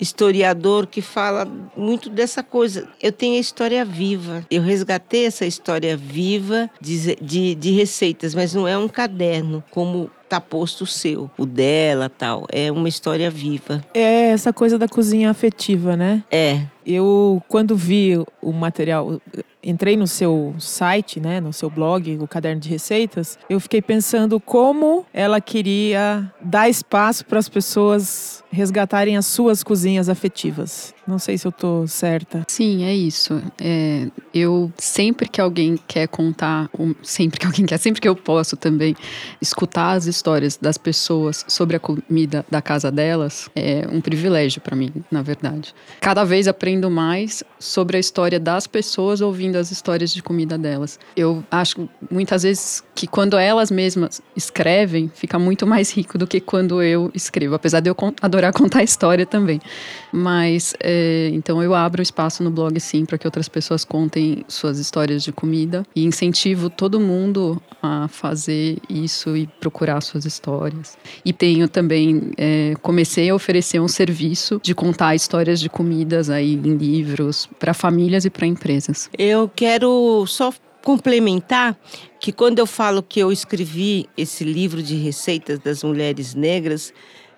historiador 0.01 0.87
que 0.87 1.01
fala 1.01 1.47
muito 1.77 2.09
dessa 2.09 2.43
coisa. 2.43 2.89
Eu 3.01 3.13
tenho 3.13 3.37
a 3.37 3.41
história 3.41 3.85
viva. 3.85 4.45
Eu 4.51 4.63
resgatei 4.63 5.27
essa 5.27 5.47
história 5.47 5.97
viva 5.97 6.71
de, 6.81 7.17
de, 7.17 7.55
de 7.55 7.71
receitas, 7.73 8.35
mas 8.35 8.55
não 8.55 8.67
é 8.67 8.77
um 8.77 8.89
caderno 8.89 9.63
como 9.71 10.11
tá 10.31 10.41
posto 10.41 10.85
o 10.85 10.87
seu, 10.87 11.29
o 11.37 11.45
dela, 11.45 12.09
tal. 12.09 12.47
É 12.53 12.71
uma 12.71 12.89
história 12.89 13.29
viva. 13.29 13.85
É 13.93 14.31
essa 14.31 14.53
coisa 14.53 14.79
da 14.79 14.87
cozinha 14.87 15.29
afetiva, 15.29 15.97
né? 15.97 16.23
É. 16.31 16.63
Eu, 16.87 17.43
quando 17.49 17.77
vi 17.77 18.17
o 18.41 18.53
material, 18.53 19.21
entrei 19.63 19.97
no 19.97 20.07
seu 20.07 20.55
site, 20.59 21.21
né, 21.21 21.41
no 21.41 21.53
seu 21.53 21.69
blog, 21.69 22.19
o 22.21 22.27
caderno 22.27 22.61
de 22.61 22.69
receitas, 22.69 23.39
eu 23.49 23.61
fiquei 23.61 23.83
pensando 23.83 24.41
como 24.41 25.05
ela 25.13 25.41
queria 25.41 26.33
dar 26.41 26.69
espaço 26.69 27.25
para 27.27 27.39
as 27.39 27.49
pessoas 27.49 28.43
resgatarem 28.51 29.17
as 29.17 29.27
suas 29.27 29.63
cozinhas 29.63 30.09
afetivas. 30.09 30.95
Não 31.07 31.19
sei 31.19 31.37
se 31.39 31.47
eu 31.47 31.53
tô 31.53 31.87
certa. 31.87 32.45
Sim, 32.49 32.85
é 32.85 32.95
isso. 32.95 33.41
É, 33.61 34.09
eu 34.35 34.73
sempre 34.77 35.29
que 35.29 35.41
alguém 35.41 35.79
quer 35.87 36.09
contar, 36.09 36.71
sempre 37.03 37.39
que 37.39 37.47
alguém 37.47 37.67
quer, 37.67 37.79
sempre 37.79 38.01
que 38.01 38.09
eu 38.09 38.17
posso 38.17 38.57
também 38.57 38.97
escutar 39.41 39.93
as 39.93 40.07
histórias 40.21 40.59
das 40.61 40.77
pessoas 40.77 41.45
sobre 41.49 41.77
a 41.77 41.81
comida 41.81 42.45
da 42.51 42.61
casa 42.61 42.91
delas, 42.91 43.49
é 43.57 43.87
um 43.91 44.03
privilégio 44.03 44.61
para 44.61 44.77
mim, 44.77 44.93
na 45.11 45.23
verdade. 45.23 45.75
Cada 45.99 46.25
vez 46.25 46.47
aprendo 46.47 46.91
mais 46.91 47.43
sobre 47.59 47.97
a 47.97 48.01
história 48.01 48.39
das 48.39 48.67
pessoas 48.67 49.23
ouvindo 49.23 49.57
as 49.57 49.71
histórias 49.71 50.13
de 50.13 50.23
comida 50.23 50.59
delas. 50.59 50.99
Eu 51.17 51.43
acho 51.51 51.89
muitas 52.11 52.43
vezes 52.43 52.85
que 52.95 53.07
quando 53.07 53.39
elas 53.39 53.71
mesmas 53.71 54.21
escrevem, 54.37 55.11
fica 55.15 55.39
muito 55.39 55.67
mais 55.67 55.91
rico 55.91 56.19
do 56.19 56.27
que 56.27 56.39
quando 56.39 56.83
eu 56.83 57.11
escrevo, 57.15 57.55
apesar 57.55 57.81
de 57.81 57.89
eu 57.89 57.97
adorar 58.21 58.53
contar 58.53 58.83
história 58.83 59.25
também. 59.25 59.59
Mas 60.13 60.75
é, 60.81 61.31
então 61.33 61.63
eu 61.63 61.75
abro 61.75 62.03
espaço 62.03 62.43
no 62.43 62.51
blog 62.51 62.79
sim 62.79 63.07
para 63.07 63.17
que 63.17 63.27
outras 63.27 63.49
pessoas 63.49 63.87
contem 63.87 64.45
suas 64.49 64.79
histórias 64.79 65.23
de 65.23 65.33
comida 65.33 65.83
e 65.97 66.05
incentivo 66.05 66.69
todo 66.69 67.01
mundo 67.01 67.61
a 67.83 68.07
fazer 68.09 68.77
isso 68.89 69.35
e 69.37 69.47
procurar 69.47 70.03
suas 70.11 70.25
histórias. 70.25 70.97
E 71.25 71.33
tenho 71.33 71.69
também 71.69 72.33
é, 72.37 72.75
comecei 72.83 73.31
a 73.31 73.35
oferecer 73.35 73.81
um 73.81 73.89
serviço 73.89 74.61
de 74.63 74.75
contar 74.75 75.15
histórias 75.15 75.61
de 75.61 75.69
comidas 75.69 76.29
aí 76.29 76.55
em 76.55 76.77
livros 76.77 77.49
para 77.59 77.73
famílias 77.73 78.25
e 78.25 78.31
para 78.31 78.47
empresas. 78.47 79.09
Eu 79.17 79.49
quero 79.49 80.25
só 80.27 80.53
complementar 80.83 81.77
que 82.19 82.33
quando 82.33 82.59
eu 82.59 82.67
falo 82.67 83.03
que 83.03 83.21
eu 83.21 83.31
escrevi 83.31 84.09
esse 84.17 84.45
livro 84.45 84.83
de 84.83 84.97
receitas 84.97 85.59
das 85.59 85.83
mulheres 85.83 86.35
negras, 86.35 86.93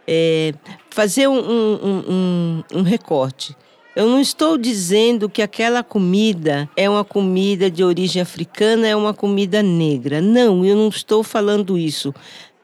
é, 0.07 0.53
fazer 0.91 1.29
um, 1.29 1.39
um, 1.39 2.05
um, 2.09 2.65
um 2.75 2.83
recorte. 2.83 3.57
Eu 3.95 4.07
não 4.07 4.21
estou 4.21 4.57
dizendo 4.57 5.29
que 5.29 5.43
aquela 5.43 5.83
comida 5.83 6.69
é 6.75 6.89
uma 6.89 7.05
comida 7.05 7.71
de 7.71 7.85
origem 7.85 8.23
africana, 8.23 8.89
é 8.89 8.97
uma 8.97 9.13
comida 9.13 9.63
negra. 9.63 10.23
Não, 10.23 10.65
eu 10.65 10.75
não 10.75 10.89
estou 10.89 11.23
falando 11.23 11.77
isso. 11.77 12.15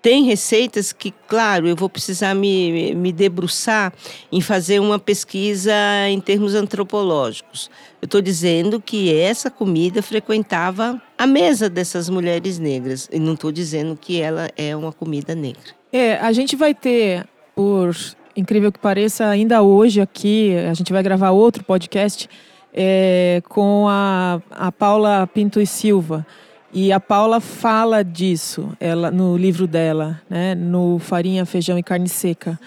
Tem 0.01 0.25
receitas 0.25 0.93
que, 0.93 1.13
claro, 1.27 1.69
eu 1.69 1.75
vou 1.75 1.89
precisar 1.89 2.35
me, 2.35 2.95
me 2.95 3.13
debruçar 3.13 3.93
em 4.31 4.41
fazer 4.41 4.81
uma 4.81 4.99
pesquisa 4.99 5.73
em 6.09 6.21
termos 6.21 6.55
antropológicos. 6.55 7.69
Eu 8.01 8.07
estou 8.07 8.21
dizendo 8.21 8.81
que 8.81 9.13
essa 9.13 9.51
comida 9.51 10.01
frequentava 10.01 11.03
a 11.17 11.27
mesa 11.27 11.69
dessas 11.69 12.09
mulheres 12.09 12.59
negras. 12.59 13.09
E 13.13 13.19
não 13.19 13.35
estou 13.35 13.51
dizendo 13.51 13.99
que 14.01 14.21
ela 14.21 14.49
é 14.57 14.75
uma 14.77 14.93
comida 14.93 15.35
negra. 15.35 15.75
É, 15.93 16.17
a 16.17 16.31
gente 16.33 16.55
vai 16.55 16.75
ter, 16.75 17.27
por 17.55 17.97
incrível 18.37 18.71
que 18.71 18.79
pareça, 18.79 19.27
ainda 19.27 19.63
hoje 19.63 20.01
aqui, 20.01 20.55
a 20.71 20.75
gente 20.75 20.93
vai 20.93 21.03
gravar 21.03 21.31
outro 21.31 21.65
podcast 21.65 22.29
é, 22.73 23.43
com 23.49 23.87
a, 23.89 24.41
a 24.51 24.71
Paula 24.71 25.27
Pinto 25.27 25.61
e 25.61 25.67
Silva. 25.67 26.25
E 26.73 26.93
a 26.93 27.01
Paula 27.01 27.41
fala 27.41 28.05
disso 28.05 28.77
ela, 28.79 29.11
no 29.11 29.37
livro 29.37 29.67
dela, 29.67 30.21
né, 30.29 30.55
no 30.55 30.99
Farinha, 30.99 31.47
Feijão 31.47 31.79
e 31.79 31.83
Carne 31.83 32.09
Seca. 32.09 32.61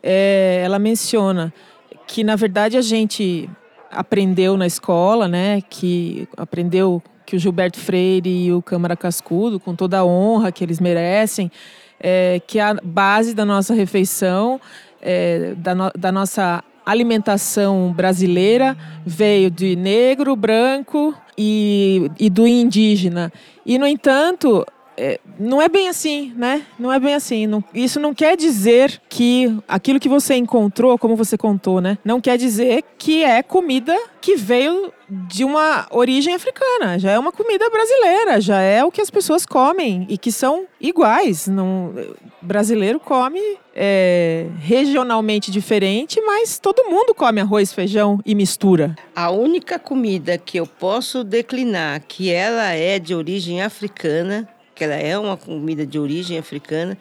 É, 0.00 0.62
ela 0.64 0.78
menciona 0.78 1.52
que, 2.06 2.22
na 2.22 2.36
verdade, 2.36 2.76
a 2.76 2.80
gente 2.80 3.50
aprendeu 3.90 4.56
na 4.56 4.66
escola, 4.66 5.26
né, 5.26 5.60
que 5.68 6.28
aprendeu 6.36 7.02
que 7.26 7.34
o 7.34 7.38
Gilberto 7.38 7.78
Freire 7.78 8.30
e 8.30 8.52
o 8.52 8.62
Câmara 8.62 8.96
Cascudo, 8.96 9.58
com 9.58 9.74
toda 9.74 9.98
a 9.98 10.04
honra 10.04 10.52
que 10.52 10.64
eles 10.64 10.78
merecem, 10.78 11.50
é, 12.00 12.40
que 12.46 12.60
a 12.60 12.74
base 12.82 13.34
da 13.34 13.44
nossa 13.44 13.74
refeição, 13.74 14.60
é, 15.02 15.54
da, 15.56 15.74
no, 15.74 15.90
da 15.98 16.12
nossa 16.12 16.62
alimentação 16.90 17.92
brasileira 17.92 18.74
veio 19.04 19.50
de 19.50 19.76
negro, 19.76 20.34
branco 20.34 21.14
e, 21.36 22.10
e 22.18 22.30
do 22.30 22.46
indígena. 22.46 23.30
E, 23.64 23.78
no 23.78 23.86
entanto, 23.86 24.64
é, 24.98 25.20
não 25.38 25.62
é 25.62 25.68
bem 25.68 25.88
assim, 25.88 26.32
né? 26.36 26.66
Não 26.76 26.92
é 26.92 26.98
bem 26.98 27.14
assim. 27.14 27.46
Não, 27.46 27.62
isso 27.72 28.00
não 28.00 28.12
quer 28.12 28.36
dizer 28.36 29.00
que 29.08 29.56
aquilo 29.68 30.00
que 30.00 30.08
você 30.08 30.34
encontrou, 30.34 30.98
como 30.98 31.14
você 31.14 31.38
contou, 31.38 31.80
né? 31.80 31.96
Não 32.04 32.20
quer 32.20 32.36
dizer 32.36 32.82
que 32.98 33.22
é 33.22 33.40
comida 33.42 33.96
que 34.20 34.34
veio 34.34 34.92
de 35.08 35.44
uma 35.44 35.86
origem 35.92 36.34
africana. 36.34 36.98
Já 36.98 37.12
é 37.12 37.18
uma 37.18 37.30
comida 37.30 37.70
brasileira, 37.70 38.40
já 38.40 38.60
é 38.60 38.84
o 38.84 38.90
que 38.90 39.00
as 39.00 39.08
pessoas 39.08 39.46
comem 39.46 40.04
e 40.10 40.18
que 40.18 40.32
são 40.32 40.66
iguais. 40.80 41.46
Não, 41.46 41.94
brasileiro 42.42 42.98
come 42.98 43.40
é, 43.76 44.48
regionalmente 44.58 45.52
diferente, 45.52 46.20
mas 46.20 46.58
todo 46.58 46.90
mundo 46.90 47.14
come 47.14 47.40
arroz, 47.40 47.72
feijão 47.72 48.18
e 48.26 48.34
mistura. 48.34 48.96
A 49.14 49.30
única 49.30 49.78
comida 49.78 50.36
que 50.36 50.58
eu 50.58 50.66
posso 50.66 51.22
declinar 51.22 52.02
que 52.06 52.32
ela 52.32 52.72
é 52.72 52.98
de 52.98 53.14
origem 53.14 53.62
africana 53.62 54.48
que 54.78 54.84
ela 54.84 54.94
é 54.94 55.18
uma 55.18 55.36
comida 55.36 55.84
de 55.84 55.98
origem 55.98 56.38
africana. 56.38 56.96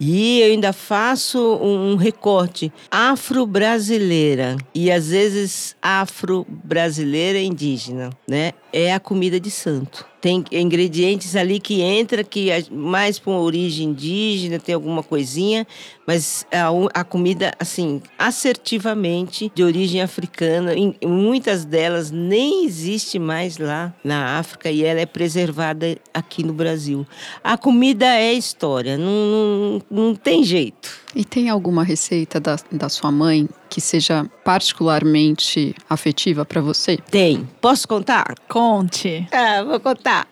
E 0.00 0.40
eu 0.40 0.52
ainda 0.52 0.72
faço 0.72 1.56
um 1.56 1.96
recorte 1.96 2.72
afro-brasileira 2.88 4.56
e 4.72 4.92
às 4.92 5.08
vezes 5.08 5.76
afro-brasileira 5.82 7.40
indígena, 7.40 8.10
né? 8.26 8.52
É 8.72 8.92
a 8.92 9.00
comida 9.00 9.40
de 9.40 9.50
santo. 9.50 10.06
Tem 10.20 10.44
ingredientes 10.50 11.36
ali 11.36 11.60
que 11.60 11.80
entra 11.80 12.24
que 12.24 12.50
é 12.50 12.64
mais 12.70 13.22
uma 13.24 13.38
origem 13.38 13.90
indígena, 13.90 14.58
tem 14.58 14.74
alguma 14.74 15.02
coisinha, 15.02 15.66
mas 16.06 16.44
a, 16.50 17.00
a 17.00 17.04
comida 17.04 17.52
assim, 17.58 18.02
assertivamente 18.18 19.50
de 19.54 19.62
origem 19.62 20.02
africana, 20.02 20.74
em, 20.74 20.94
muitas 21.04 21.64
delas 21.64 22.10
nem 22.10 22.64
existe 22.64 23.18
mais 23.18 23.58
lá 23.58 23.94
na 24.02 24.38
África 24.38 24.70
e 24.70 24.84
ela 24.84 25.00
é 25.00 25.06
preservada 25.06 25.96
aqui 26.12 26.42
no 26.42 26.52
Brasil. 26.52 27.06
A 27.42 27.56
comida 27.56 28.06
é 28.06 28.32
história, 28.32 28.98
não, 28.98 29.80
não, 29.90 30.06
não 30.08 30.14
tem 30.16 30.42
jeito. 30.42 30.90
E 31.14 31.24
tem 31.24 31.48
alguma 31.48 31.84
receita 31.84 32.40
da, 32.40 32.56
da 32.72 32.88
sua 32.88 33.12
mãe 33.12 33.48
que 33.68 33.80
seja 33.80 34.26
particularmente 34.44 35.74
afetiva 35.88 36.44
para 36.44 36.60
você? 36.60 36.96
Tem. 37.10 37.48
Posso 37.60 37.86
contar? 37.86 38.34
Conte. 38.48 39.26
Ah, 39.32 39.62
vou 39.62 39.80
contar. 39.80 40.26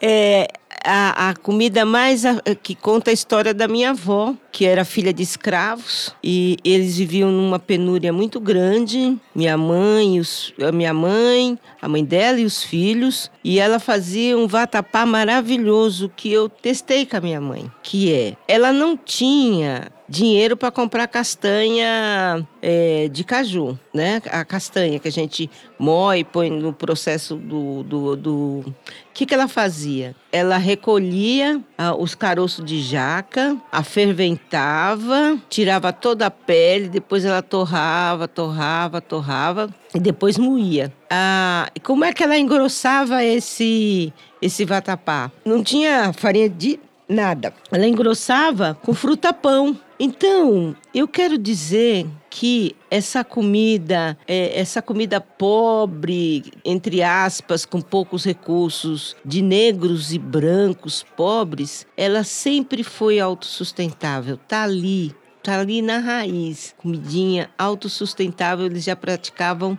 É, 0.00 0.48
a, 0.84 1.30
a 1.30 1.36
comida 1.36 1.84
mais 1.84 2.24
a, 2.24 2.40
que 2.60 2.74
conta 2.74 3.10
a 3.10 3.14
história 3.14 3.54
da 3.54 3.68
minha 3.68 3.90
avó, 3.90 4.34
que 4.50 4.64
era 4.64 4.84
filha 4.84 5.12
de 5.12 5.22
escravos, 5.22 6.14
e 6.22 6.56
eles 6.64 6.96
viviam 6.96 7.30
numa 7.30 7.58
penúria 7.58 8.12
muito 8.12 8.40
grande. 8.40 9.16
Minha 9.34 9.56
mãe, 9.56 10.18
os, 10.18 10.52
a 10.60 10.72
minha 10.72 10.92
mãe, 10.92 11.58
a 11.80 11.88
mãe 11.88 12.04
dela 12.04 12.40
e 12.40 12.44
os 12.44 12.62
filhos, 12.62 13.30
e 13.44 13.58
ela 13.58 13.78
fazia 13.78 14.36
um 14.36 14.46
vatapá 14.46 15.06
maravilhoso 15.06 16.10
que 16.14 16.32
eu 16.32 16.48
testei 16.48 17.06
com 17.06 17.16
a 17.16 17.20
minha 17.20 17.40
mãe, 17.40 17.70
que 17.82 18.12
é, 18.12 18.36
ela 18.48 18.72
não 18.72 18.96
tinha 18.96 19.90
dinheiro 20.12 20.58
para 20.58 20.70
comprar 20.70 21.08
castanha 21.08 22.46
é, 22.60 23.08
de 23.10 23.24
caju, 23.24 23.78
né? 23.94 24.20
A 24.30 24.44
castanha 24.44 24.98
que 24.98 25.08
a 25.08 25.10
gente 25.10 25.50
moe, 25.78 26.22
põe 26.22 26.50
no 26.50 26.72
processo 26.72 27.34
do. 27.36 27.82
do, 27.82 28.16
do... 28.16 28.30
O 28.30 28.74
que, 29.14 29.24
que 29.24 29.32
ela 29.32 29.48
fazia? 29.48 30.14
Ela 30.30 30.58
recolhia 30.58 31.60
ah, 31.78 31.94
os 31.94 32.14
caroços 32.14 32.64
de 32.64 32.80
jaca, 32.82 33.56
a 33.70 33.82
ferventava, 33.82 35.38
tirava 35.48 35.92
toda 35.92 36.26
a 36.26 36.30
pele, 36.30 36.88
depois 36.88 37.24
ela 37.24 37.42
torrava, 37.42 38.28
torrava, 38.28 39.00
torrava 39.00 39.70
e 39.94 39.98
depois 39.98 40.36
moía. 40.36 40.92
Ah, 41.10 41.70
como 41.82 42.04
é 42.04 42.12
que 42.12 42.22
ela 42.22 42.38
engrossava 42.38 43.24
esse, 43.24 44.12
esse 44.42 44.64
vatapá? 44.66 45.30
Não 45.44 45.62
tinha 45.62 46.12
farinha 46.12 46.48
de 46.50 46.78
nada. 47.12 47.52
Ela 47.70 47.86
engrossava 47.86 48.76
com 48.82 48.94
fruta-pão. 48.94 49.78
Então, 50.04 50.74
eu 50.92 51.06
quero 51.06 51.38
dizer 51.38 52.08
que 52.28 52.74
essa 52.90 53.22
comida, 53.22 54.18
é, 54.26 54.58
essa 54.58 54.82
comida 54.82 55.20
pobre, 55.20 56.52
entre 56.64 57.00
aspas, 57.04 57.64
com 57.64 57.80
poucos 57.80 58.24
recursos, 58.24 59.14
de 59.24 59.40
negros 59.40 60.12
e 60.12 60.18
brancos 60.18 61.06
pobres, 61.16 61.86
ela 61.96 62.24
sempre 62.24 62.82
foi 62.82 63.20
autossustentável. 63.20 64.36
Tá 64.36 64.64
ali, 64.64 65.14
tá 65.40 65.60
ali 65.60 65.80
na 65.80 65.98
raiz. 65.98 66.74
Comidinha 66.78 67.48
autossustentável, 67.56 68.66
eles 68.66 68.82
já 68.82 68.96
praticavam 68.96 69.78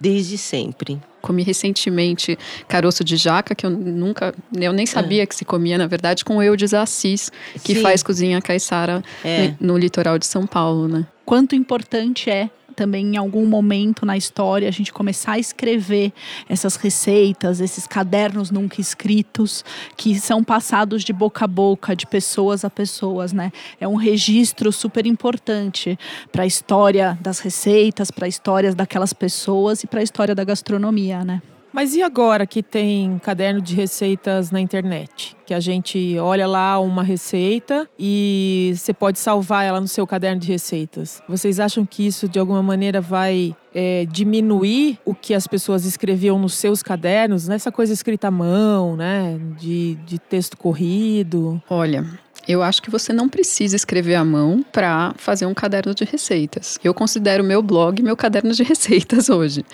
desde 0.00 0.36
sempre. 0.36 1.00
Comi 1.20 1.42
recentemente 1.42 2.38
caroço 2.68 3.02
de 3.02 3.16
jaca, 3.16 3.54
que 3.54 3.64
eu 3.64 3.70
nunca, 3.70 4.34
eu 4.54 4.72
nem 4.72 4.84
sabia 4.84 5.22
é. 5.22 5.26
que 5.26 5.34
se 5.34 5.44
comia, 5.44 5.78
na 5.78 5.86
verdade, 5.86 6.24
com 6.24 6.42
Eudes 6.42 6.74
Assis, 6.74 7.32
que 7.62 7.74
Sim. 7.74 7.82
faz 7.82 8.02
cozinha 8.02 8.40
caiçara 8.42 9.02
é. 9.24 9.54
no, 9.58 9.72
no 9.72 9.78
litoral 9.78 10.18
de 10.18 10.26
São 10.26 10.46
Paulo, 10.46 10.86
né? 10.86 11.06
Quanto 11.24 11.54
importante 11.54 12.28
é 12.28 12.50
também 12.74 13.14
em 13.14 13.16
algum 13.16 13.46
momento 13.46 14.04
na 14.04 14.16
história 14.16 14.68
a 14.68 14.72
gente 14.72 14.92
começar 14.92 15.32
a 15.32 15.38
escrever 15.38 16.12
essas 16.48 16.76
receitas, 16.76 17.60
esses 17.60 17.86
cadernos 17.86 18.50
nunca 18.50 18.80
escritos, 18.80 19.64
que 19.96 20.18
são 20.18 20.44
passados 20.44 21.02
de 21.02 21.12
boca 21.12 21.44
a 21.44 21.48
boca, 21.48 21.96
de 21.96 22.06
pessoas 22.06 22.64
a 22.64 22.70
pessoas, 22.70 23.32
né? 23.32 23.52
É 23.80 23.88
um 23.88 23.96
registro 23.96 24.72
super 24.72 25.06
importante 25.06 25.98
para 26.30 26.42
a 26.42 26.46
história 26.46 27.18
das 27.20 27.38
receitas, 27.38 28.10
para 28.10 28.26
a 28.26 28.28
história 28.28 28.74
daquelas 28.74 29.12
pessoas 29.12 29.82
e 29.82 29.86
para 29.86 30.00
a 30.00 30.02
história 30.02 30.34
da 30.34 30.44
gastronomia, 30.44 31.24
né? 31.24 31.40
Mas 31.74 31.92
e 31.96 32.04
agora 32.04 32.46
que 32.46 32.62
tem 32.62 33.18
caderno 33.18 33.60
de 33.60 33.74
receitas 33.74 34.52
na 34.52 34.60
internet? 34.60 35.36
Que 35.44 35.52
a 35.52 35.58
gente 35.58 36.16
olha 36.20 36.46
lá 36.46 36.78
uma 36.78 37.02
receita 37.02 37.88
e 37.98 38.72
você 38.76 38.94
pode 38.94 39.18
salvar 39.18 39.64
ela 39.64 39.80
no 39.80 39.88
seu 39.88 40.06
caderno 40.06 40.40
de 40.40 40.46
receitas. 40.46 41.20
Vocês 41.28 41.58
acham 41.58 41.84
que 41.84 42.06
isso 42.06 42.28
de 42.28 42.38
alguma 42.38 42.62
maneira 42.62 43.00
vai 43.00 43.56
é, 43.74 44.06
diminuir 44.06 45.00
o 45.04 45.16
que 45.16 45.34
as 45.34 45.48
pessoas 45.48 45.84
escreviam 45.84 46.38
nos 46.38 46.54
seus 46.54 46.80
cadernos, 46.80 47.48
nessa 47.48 47.72
coisa 47.72 47.92
escrita 47.92 48.28
à 48.28 48.30
mão, 48.30 48.96
né? 48.96 49.36
De, 49.58 49.96
de 50.06 50.16
texto 50.16 50.56
corrido? 50.56 51.60
Olha, 51.68 52.06
eu 52.46 52.62
acho 52.62 52.82
que 52.82 52.90
você 52.90 53.12
não 53.12 53.28
precisa 53.28 53.76
escrever 53.76 54.14
à 54.14 54.24
mão 54.24 54.64
para 54.72 55.14
fazer 55.16 55.46
um 55.46 55.54
caderno 55.54 55.94
de 55.94 56.04
receitas. 56.04 56.78
Eu 56.82 56.94
considero 56.94 57.42
meu 57.42 57.62
blog 57.62 58.02
meu 58.02 58.16
caderno 58.16 58.52
de 58.52 58.62
receitas 58.64 59.28
hoje. 59.28 59.64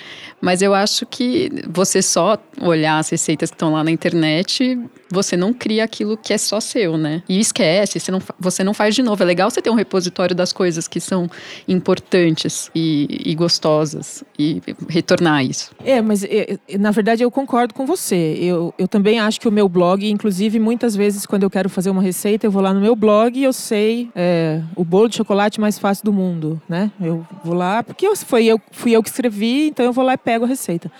Mas 0.40 0.62
eu 0.62 0.74
acho 0.74 1.04
que 1.06 1.50
você 1.68 2.00
só 2.00 2.38
olhar 2.61 2.98
as 2.98 3.11
receitas 3.11 3.50
que 3.50 3.54
estão 3.54 3.72
lá 3.72 3.85
na 3.85 3.90
internet, 3.90 4.78
você 5.11 5.37
não 5.37 5.52
cria 5.52 5.85
aquilo 5.85 6.16
que 6.16 6.33
é 6.33 6.38
só 6.38 6.61
seu, 6.61 6.96
né? 6.96 7.22
E 7.28 7.40
esquece, 7.40 7.98
você 7.98 8.12
não, 8.12 8.22
você 8.38 8.64
não 8.64 8.72
faz 8.72 8.94
de 8.94 9.02
novo. 9.02 9.22
É 9.22 9.26
legal 9.26 9.50
você 9.50 9.61
ter 9.61 9.70
um 9.70 9.74
repositório 9.74 10.35
das 10.35 10.52
coisas 10.52 10.87
que 10.87 11.00
são 11.00 11.28
importantes 11.66 12.70
e, 12.74 13.22
e 13.24 13.35
gostosas 13.35 14.22
e 14.38 14.62
retornar 14.88 15.44
isso. 15.44 15.72
É, 15.85 16.00
mas 16.00 16.22
é, 16.24 16.59
na 16.78 16.90
verdade 16.90 17.22
eu 17.22 17.30
concordo 17.30 17.74
com 17.74 17.85
você. 17.85 18.38
Eu, 18.40 18.72
eu 18.78 18.87
também 18.87 19.18
acho 19.18 19.40
que 19.40 19.48
o 19.48 19.52
meu 19.52 19.68
blog, 19.68 20.09
inclusive 20.09 20.59
muitas 20.59 20.94
vezes 20.94 21.26
quando 21.26 21.42
eu 21.42 21.50
quero 21.50 21.68
fazer 21.68 21.90
uma 21.90 22.02
receita, 22.02 22.46
eu 22.46 22.50
vou 22.50 22.60
lá 22.61 22.73
no 22.73 22.81
meu 22.81 22.94
blog 22.96 23.38
e 23.38 23.44
eu 23.44 23.53
sei 23.53 24.11
é, 24.14 24.62
o 24.77 24.85
bolo 24.85 25.09
de 25.09 25.16
chocolate 25.16 25.61
mais 25.61 25.79
fácil 25.79 26.05
do 26.05 26.12
mundo, 26.12 26.61
né? 26.68 26.90
Eu 27.01 27.27
vou 27.44 27.55
lá, 27.55 27.83
porque 27.83 28.07
eu, 28.07 28.16
foi 28.16 28.44
eu, 28.44 28.61
fui 28.70 28.92
eu 28.92 29.03
que 29.03 29.09
escrevi, 29.09 29.68
então 29.68 29.85
eu 29.85 29.92
vou 29.92 30.05
lá 30.05 30.14
e 30.14 30.18
pego 30.18 30.44
a 30.44 30.49
receita. 30.49 30.90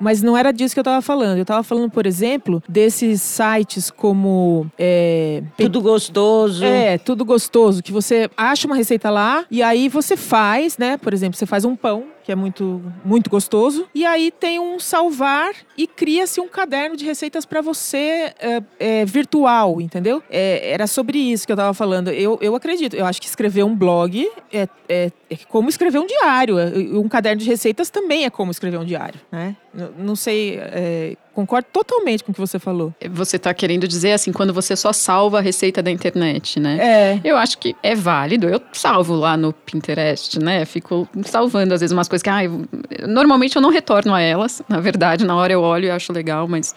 Mas 0.00 0.22
não 0.22 0.34
era 0.34 0.50
disso 0.50 0.74
que 0.74 0.78
eu 0.78 0.82
estava 0.82 1.02
falando. 1.02 1.36
Eu 1.36 1.42
estava 1.42 1.62
falando, 1.62 1.90
por 1.90 2.06
exemplo, 2.06 2.62
desses 2.66 3.20
sites 3.20 3.90
como. 3.90 4.66
É, 4.78 5.42
tudo 5.58 5.82
gostoso. 5.82 6.64
É, 6.64 6.96
tudo 6.96 7.22
gostoso. 7.22 7.82
Que 7.82 7.92
você 7.92 8.30
acha 8.34 8.66
uma 8.66 8.74
receita 8.74 9.10
lá 9.10 9.44
e 9.50 9.62
aí 9.62 9.90
você 9.90 10.16
faz, 10.16 10.78
né? 10.78 10.96
Por 10.96 11.12
exemplo, 11.12 11.36
você 11.36 11.44
faz 11.44 11.66
um 11.66 11.76
pão 11.76 12.04
que 12.24 12.32
é 12.32 12.34
muito, 12.34 12.82
muito 13.04 13.30
gostoso. 13.30 13.86
E 13.94 14.04
aí 14.04 14.30
tem 14.30 14.58
um 14.58 14.78
salvar 14.78 15.52
e 15.76 15.86
cria-se 15.86 16.40
um 16.40 16.48
caderno 16.48 16.96
de 16.96 17.04
receitas 17.04 17.44
para 17.44 17.60
você 17.60 18.32
é, 18.38 18.62
é, 18.78 19.04
virtual, 19.04 19.80
entendeu? 19.80 20.22
É, 20.30 20.72
era 20.72 20.86
sobre 20.86 21.18
isso 21.18 21.46
que 21.46 21.52
eu 21.52 21.54
estava 21.54 21.74
falando. 21.74 22.08
Eu, 22.10 22.38
eu 22.40 22.54
acredito, 22.54 22.94
eu 22.94 23.06
acho 23.06 23.20
que 23.20 23.26
escrever 23.26 23.64
um 23.64 23.74
blog 23.74 24.28
é, 24.52 24.68
é, 24.88 25.10
é, 25.30 25.36
como 25.48 25.68
escrever 25.68 25.98
um 25.98 26.06
diário. 26.06 26.56
Um 26.98 27.08
caderno 27.08 27.40
de 27.40 27.48
receitas 27.48 27.90
também 27.90 28.24
é 28.24 28.30
como 28.30 28.50
escrever 28.50 28.78
um 28.78 28.84
diário, 28.84 29.20
né? 29.30 29.56
Não, 29.72 29.90
não 29.98 30.16
sei 30.16 30.58
é, 30.58 31.16
Concordo 31.34 31.68
totalmente 31.72 32.24
com 32.24 32.32
o 32.32 32.34
que 32.34 32.40
você 32.40 32.58
falou. 32.58 32.92
Você 33.10 33.36
está 33.36 33.54
querendo 33.54 33.86
dizer 33.86 34.12
assim, 34.12 34.32
quando 34.32 34.52
você 34.52 34.74
só 34.74 34.92
salva 34.92 35.38
a 35.38 35.40
receita 35.40 35.82
da 35.82 35.90
internet, 35.90 36.58
né? 36.58 36.78
É. 36.80 37.20
Eu 37.22 37.36
acho 37.36 37.58
que 37.58 37.74
é 37.82 37.94
válido. 37.94 38.48
Eu 38.48 38.60
salvo 38.72 39.14
lá 39.14 39.36
no 39.36 39.52
Pinterest, 39.52 40.38
né? 40.38 40.64
Fico 40.64 41.08
salvando 41.24 41.74
às 41.74 41.80
vezes 41.80 41.92
umas 41.92 42.08
coisas 42.08 42.22
que, 42.22 42.30
ah, 42.30 42.44
eu, 42.44 42.66
normalmente 43.06 43.56
eu 43.56 43.62
não 43.62 43.70
retorno 43.70 44.14
a 44.14 44.20
elas. 44.20 44.62
Na 44.68 44.80
verdade, 44.80 45.24
na 45.24 45.36
hora 45.36 45.52
eu 45.52 45.62
olho 45.62 45.86
e 45.86 45.90
acho 45.90 46.12
legal, 46.12 46.48
mas 46.48 46.74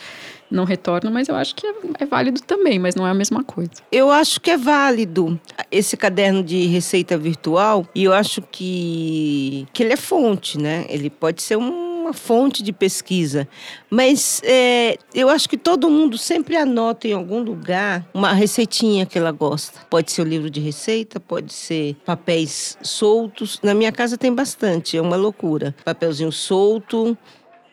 não 0.53 0.63
retorno, 0.65 1.11
mas 1.11 1.27
eu 1.27 1.35
acho 1.35 1.55
que 1.55 1.65
é, 1.65 1.73
é, 1.99 2.05
válido 2.05 2.41
também, 2.41 2.77
mas 2.77 2.95
não 2.95 3.07
é 3.07 3.09
a 3.09 3.13
mesma 3.13 3.43
coisa. 3.43 3.71
Eu 3.91 4.11
acho 4.11 4.39
que 4.39 4.51
é 4.51 4.57
válido 4.57 5.39
esse 5.71 5.97
caderno 5.97 6.43
de 6.43 6.67
receita 6.67 7.17
virtual 7.17 7.87
e 7.95 8.03
eu 8.03 8.13
acho 8.13 8.41
que, 8.43 9.67
que 9.73 9.81
ele 9.81 9.93
é 9.93 9.97
fonte, 9.97 10.59
né? 10.59 10.85
Ele 10.87 11.09
pode 11.09 11.41
ser 11.41 11.57
um 11.57 11.92
uma 12.03 12.13
fonte 12.13 12.61
de 12.61 12.73
pesquisa, 12.73 13.47
mas 13.89 14.41
é, 14.43 14.97
eu 15.13 15.29
acho 15.29 15.47
que 15.47 15.57
todo 15.57 15.89
mundo 15.89 16.17
sempre 16.17 16.57
anota 16.57 17.07
em 17.07 17.13
algum 17.13 17.41
lugar 17.41 18.05
uma 18.13 18.33
receitinha 18.33 19.05
que 19.05 19.17
ela 19.17 19.31
gosta. 19.31 19.79
Pode 19.89 20.11
ser 20.11 20.21
o 20.21 20.25
livro 20.25 20.49
de 20.49 20.59
receita, 20.59 21.19
pode 21.19 21.53
ser 21.53 21.95
papéis 22.05 22.77
soltos. 22.81 23.59
Na 23.63 23.73
minha 23.73 23.91
casa 23.91 24.17
tem 24.17 24.33
bastante, 24.33 24.97
é 24.97 25.01
uma 25.01 25.15
loucura. 25.15 25.73
Papelzinho 25.85 26.31
solto, 26.31 27.17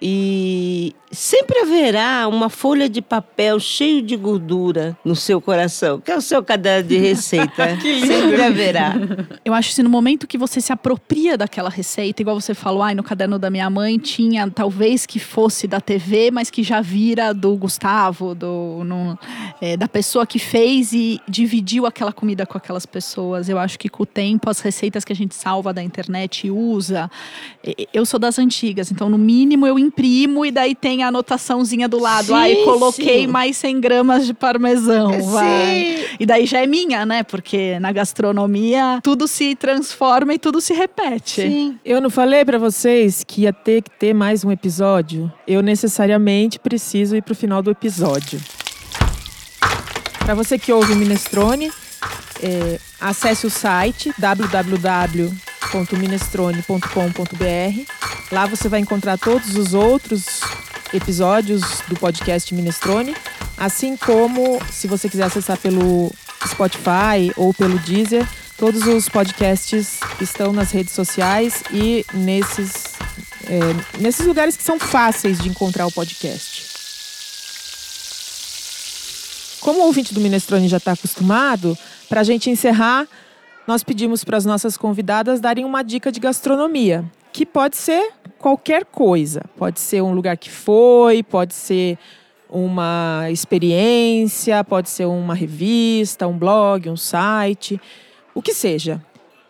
e 0.02 0.94
sempre 1.12 1.58
haverá 1.58 2.28
uma 2.28 2.48
folha 2.48 2.88
de 2.88 3.02
papel 3.02 3.58
cheio 3.58 4.00
de 4.00 4.16
gordura 4.16 4.96
no 5.04 5.16
seu 5.16 5.40
coração, 5.40 6.00
que 6.00 6.10
é 6.10 6.16
o 6.16 6.20
seu 6.20 6.42
caderno 6.42 6.88
de 6.88 6.96
receita. 6.96 7.76
que 7.82 8.06
sempre 8.06 8.42
haverá. 8.42 8.94
Eu 9.44 9.52
acho 9.52 9.74
que 9.74 9.82
no 9.82 9.90
momento 9.90 10.26
que 10.26 10.38
você 10.38 10.60
se 10.60 10.72
apropria 10.72 11.36
daquela 11.36 11.68
receita, 11.68 12.22
igual 12.22 12.40
você 12.40 12.54
falou, 12.54 12.82
ai, 12.82 12.94
no 12.94 13.02
caderno 13.02 13.38
da 13.38 13.50
minha 13.50 13.68
mãe 13.68 13.98
tinha 13.98 14.48
talvez 14.50 15.04
que 15.04 15.18
fosse 15.18 15.66
da 15.66 15.80
TV, 15.80 16.30
mas 16.30 16.48
que 16.48 16.62
já 16.62 16.80
vira 16.80 17.34
do 17.34 17.56
Gustavo, 17.56 18.34
do, 18.34 18.82
no, 18.84 19.18
é, 19.60 19.76
da 19.76 19.88
pessoa 19.88 20.26
que 20.26 20.38
fez 20.38 20.92
e 20.92 21.20
dividiu 21.28 21.86
aquela 21.86 22.12
comida 22.12 22.46
com 22.46 22.56
aquelas 22.56 22.86
pessoas. 22.86 23.48
Eu 23.48 23.58
acho 23.58 23.78
que 23.78 23.88
com 23.88 24.04
o 24.04 24.06
tempo, 24.06 24.48
as 24.48 24.60
receitas 24.60 25.04
que 25.04 25.12
a 25.12 25.16
gente 25.16 25.34
salva 25.34 25.72
da 25.72 25.82
internet 25.82 26.46
e 26.46 26.50
usa, 26.50 27.10
eu 27.92 28.06
sou 28.06 28.20
das 28.20 28.38
antigas, 28.38 28.92
então 28.92 29.08
no 29.08 29.18
mínimo 29.18 29.66
eu 29.66 29.78
imprimo 29.90 30.46
e 30.46 30.50
daí 30.50 30.74
tem 30.74 31.02
a 31.02 31.08
anotaçãozinha 31.08 31.88
do 31.88 31.98
lado. 31.98 32.28
Sim, 32.28 32.34
Aí 32.34 32.64
coloquei 32.64 33.22
sim. 33.22 33.26
mais 33.26 33.56
100 33.56 33.80
gramas 33.80 34.26
de 34.26 34.32
parmesão. 34.32 35.10
É, 35.12 35.20
vai. 35.20 36.06
E 36.18 36.24
daí 36.24 36.46
já 36.46 36.60
é 36.60 36.66
minha, 36.66 37.04
né? 37.04 37.22
Porque 37.22 37.78
na 37.80 37.90
gastronomia 37.90 39.00
tudo 39.02 39.26
se 39.26 39.56
transforma 39.56 40.32
e 40.32 40.38
tudo 40.38 40.60
se 40.60 40.72
repete. 40.72 41.42
Sim. 41.42 41.78
Eu 41.84 42.00
não 42.00 42.08
falei 42.08 42.44
para 42.44 42.58
vocês 42.58 43.24
que 43.26 43.42
ia 43.42 43.52
ter 43.52 43.82
que 43.82 43.90
ter 43.90 44.14
mais 44.14 44.44
um 44.44 44.52
episódio? 44.52 45.30
Eu 45.46 45.60
necessariamente 45.62 46.58
preciso 46.58 47.16
ir 47.16 47.22
pro 47.22 47.34
final 47.34 47.62
do 47.62 47.70
episódio. 47.70 48.40
Para 50.20 50.34
você 50.34 50.58
que 50.58 50.72
ouve 50.72 50.92
o 50.92 50.96
Minestrone, 50.96 51.72
é, 52.40 52.78
acesse 53.00 53.46
o 53.46 53.50
site 53.50 54.12
www.minestrone.com.br. 55.60 57.92
Lá 58.32 58.46
você 58.46 58.68
vai 58.68 58.80
encontrar 58.80 59.18
todos 59.18 59.56
os 59.56 59.74
outros 59.74 60.40
episódios 60.92 61.62
do 61.88 61.94
podcast 61.96 62.52
Minestrone, 62.54 63.14
assim 63.56 63.96
como 63.96 64.60
se 64.70 64.86
você 64.88 65.08
quiser 65.08 65.24
acessar 65.24 65.56
pelo 65.58 66.12
Spotify 66.48 67.32
ou 67.36 67.54
pelo 67.54 67.78
Deezer, 67.80 68.26
todos 68.56 68.86
os 68.86 69.08
podcasts 69.08 69.98
estão 70.20 70.52
nas 70.52 70.70
redes 70.72 70.94
sociais 70.94 71.62
e 71.72 72.04
nesses, 72.12 72.94
é, 73.44 73.60
nesses 74.00 74.26
lugares 74.26 74.56
que 74.56 74.62
são 74.62 74.78
fáceis 74.78 75.38
de 75.38 75.48
encontrar 75.48 75.86
o 75.86 75.92
podcast. 75.92 76.68
Como 79.60 79.80
o 79.80 79.84
ouvinte 79.84 80.14
do 80.14 80.20
Minestrone 80.20 80.68
já 80.68 80.78
está 80.78 80.92
acostumado, 80.92 81.76
para 82.08 82.22
a 82.22 82.24
gente 82.24 82.48
encerrar, 82.50 83.06
nós 83.70 83.84
pedimos 83.84 84.24
para 84.24 84.36
as 84.36 84.44
nossas 84.44 84.76
convidadas 84.76 85.38
darem 85.38 85.64
uma 85.64 85.84
dica 85.84 86.10
de 86.10 86.18
gastronomia, 86.18 87.04
que 87.32 87.46
pode 87.46 87.76
ser 87.76 88.10
qualquer 88.36 88.84
coisa. 88.84 89.42
Pode 89.56 89.78
ser 89.78 90.02
um 90.02 90.12
lugar 90.12 90.36
que 90.36 90.50
foi, 90.50 91.22
pode 91.22 91.54
ser 91.54 91.96
uma 92.48 93.28
experiência, 93.30 94.64
pode 94.64 94.90
ser 94.90 95.04
uma 95.04 95.36
revista, 95.36 96.26
um 96.26 96.36
blog, 96.36 96.90
um 96.90 96.96
site, 96.96 97.80
o 98.34 98.42
que 98.42 98.52
seja. 98.52 99.00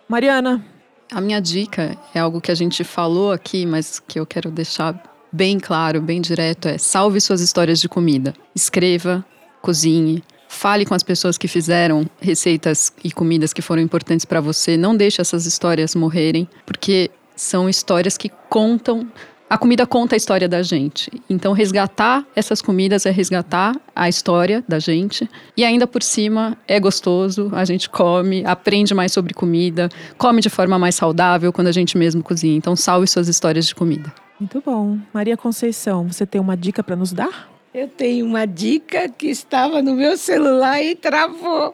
Mariana. 0.06 0.62
A 1.10 1.20
minha 1.22 1.40
dica 1.40 1.96
é 2.14 2.20
algo 2.20 2.42
que 2.42 2.52
a 2.52 2.54
gente 2.54 2.84
falou 2.84 3.32
aqui, 3.32 3.64
mas 3.64 3.98
que 4.00 4.20
eu 4.20 4.26
quero 4.26 4.50
deixar 4.50 5.02
bem 5.32 5.58
claro, 5.58 5.98
bem 6.02 6.20
direto: 6.20 6.68
é 6.68 6.76
salve 6.76 7.22
suas 7.22 7.40
histórias 7.40 7.80
de 7.80 7.88
comida. 7.88 8.34
Escreva, 8.54 9.24
cozinhe, 9.62 10.22
fale 10.50 10.84
com 10.84 10.94
as 10.94 11.04
pessoas 11.04 11.38
que 11.38 11.46
fizeram 11.46 12.04
receitas 12.20 12.92
e 13.04 13.12
comidas 13.12 13.52
que 13.52 13.62
foram 13.62 13.80
importantes 13.80 14.26
para 14.26 14.40
você. 14.40 14.76
Não 14.76 14.96
deixe 14.96 15.20
essas 15.20 15.46
histórias 15.46 15.94
morrerem, 15.94 16.46
porque 16.66 17.08
são 17.36 17.68
histórias 17.68 18.18
que 18.18 18.28
contam. 18.48 19.06
A 19.48 19.56
comida 19.56 19.86
conta 19.86 20.16
a 20.16 20.18
história 20.18 20.48
da 20.48 20.60
gente. 20.60 21.08
Então, 21.30 21.52
resgatar 21.52 22.26
essas 22.34 22.60
comidas 22.60 23.06
é 23.06 23.10
resgatar 23.10 23.76
a 23.94 24.08
história 24.08 24.62
da 24.66 24.80
gente. 24.80 25.30
E 25.56 25.64
ainda 25.64 25.86
por 25.86 26.02
cima, 26.02 26.58
é 26.66 26.80
gostoso, 26.80 27.48
a 27.52 27.64
gente 27.64 27.88
come, 27.88 28.44
aprende 28.44 28.92
mais 28.92 29.12
sobre 29.12 29.32
comida, 29.32 29.88
come 30.18 30.40
de 30.40 30.50
forma 30.50 30.78
mais 30.80 30.96
saudável 30.96 31.52
quando 31.52 31.68
a 31.68 31.72
gente 31.72 31.96
mesmo 31.96 32.24
cozinha. 32.24 32.56
Então, 32.56 32.74
salve 32.74 33.06
suas 33.06 33.28
histórias 33.28 33.66
de 33.66 33.74
comida. 33.74 34.12
Muito 34.38 34.60
bom. 34.66 34.98
Maria 35.14 35.36
Conceição, 35.36 36.08
você 36.08 36.26
tem 36.26 36.40
uma 36.40 36.56
dica 36.56 36.82
para 36.82 36.96
nos 36.96 37.12
dar? 37.12 37.48
Eu 37.72 37.86
tenho 37.86 38.26
uma 38.26 38.48
dica 38.48 39.08
que 39.08 39.28
estava 39.28 39.80
no 39.80 39.94
meu 39.94 40.16
celular 40.16 40.82
e 40.82 40.96
travou, 40.96 41.72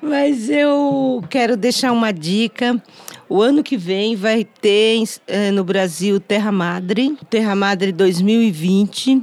mas 0.00 0.48
eu 0.48 1.20
quero 1.28 1.56
deixar 1.56 1.90
uma 1.90 2.12
dica. 2.12 2.80
O 3.28 3.42
ano 3.42 3.60
que 3.60 3.76
vem 3.76 4.14
vai 4.14 4.44
ter 4.44 5.02
eh, 5.26 5.50
no 5.50 5.64
Brasil 5.64 6.20
Terra 6.20 6.52
Madre, 6.52 7.18
Terra 7.28 7.56
Madre 7.56 7.90
2020, 7.90 9.20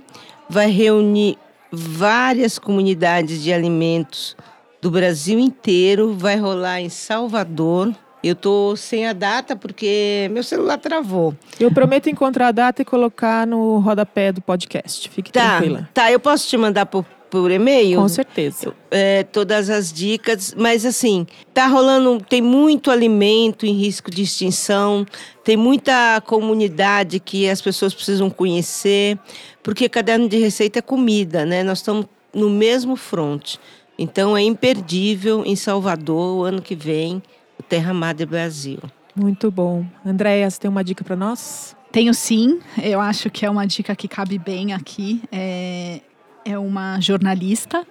vai 0.49 0.69
reunir 0.69 1.37
várias 1.71 2.59
comunidades 2.59 3.41
de 3.41 3.53
alimentos 3.53 4.35
do 4.81 4.91
Brasil 4.91 5.39
inteiro, 5.39 6.15
vai 6.17 6.35
rolar 6.35 6.81
em 6.81 6.89
Salvador. 6.89 7.95
Eu 8.21 8.35
tô 8.35 8.75
sem 8.75 9.07
a 9.07 9.13
data 9.13 9.55
porque 9.55 10.29
meu 10.31 10.43
celular 10.43 10.77
travou. 10.77 11.33
Eu 11.59 11.71
prometo 11.71 12.09
encontrar 12.09 12.47
a 12.47 12.51
data 12.51 12.81
e 12.81 12.85
colocar 12.85 13.47
no 13.47 13.79
rodapé 13.79 14.31
do 14.31 14.41
podcast. 14.41 15.09
Fique 15.09 15.31
tá, 15.31 15.57
tranquila. 15.57 15.89
Tá, 15.93 16.11
eu 16.11 16.19
posso 16.19 16.47
te 16.47 16.57
mandar 16.57 16.85
por, 16.85 17.05
por 17.29 17.49
e-mail? 17.49 17.97
Com 18.01 18.09
certeza. 18.09 18.73
É, 18.91 19.23
todas 19.23 19.69
as 19.69 19.93
dicas, 19.93 20.53
mas 20.57 20.85
assim, 20.85 21.25
tá 21.53 21.67
rolando, 21.67 22.21
tem 22.27 22.41
muito 22.41 22.91
alimento 22.91 23.65
em 23.65 23.73
risco 23.73 24.11
de 24.11 24.23
extinção, 24.23 25.05
tem 25.41 25.55
muita 25.55 26.21
comunidade 26.25 27.21
que 27.21 27.49
as 27.49 27.61
pessoas 27.61 27.93
precisam 27.93 28.29
conhecer, 28.29 29.17
porque 29.63 29.87
caderno 29.87 30.27
de 30.27 30.37
receita 30.37 30.79
é 30.79 30.81
comida, 30.81 31.45
né? 31.45 31.63
Nós 31.63 31.77
estamos 31.77 32.05
no 32.33 32.49
mesmo 32.49 32.97
front. 32.97 33.55
Então 33.97 34.35
é 34.35 34.41
imperdível 34.41 35.43
em 35.45 35.55
Salvador 35.55 36.37
o 36.37 36.43
ano 36.43 36.61
que 36.61 36.75
vem 36.75 37.21
Terra 37.67 37.93
Madre 37.93 38.25
Brasil. 38.25 38.79
Muito 39.15 39.51
bom. 39.51 39.85
Andréia, 40.05 40.49
você 40.49 40.59
tem 40.59 40.69
uma 40.69 40.83
dica 40.83 41.03
para 41.03 41.15
nós? 41.15 41.75
Tenho 41.91 42.13
sim. 42.13 42.59
Eu 42.81 43.01
acho 43.01 43.29
que 43.29 43.45
é 43.45 43.49
uma 43.49 43.65
dica 43.65 43.95
que 43.95 44.07
cabe 44.07 44.37
bem 44.37 44.73
aqui. 44.73 45.21
É, 45.31 46.01
é 46.45 46.57
uma 46.57 46.99
jornalista, 46.99 47.85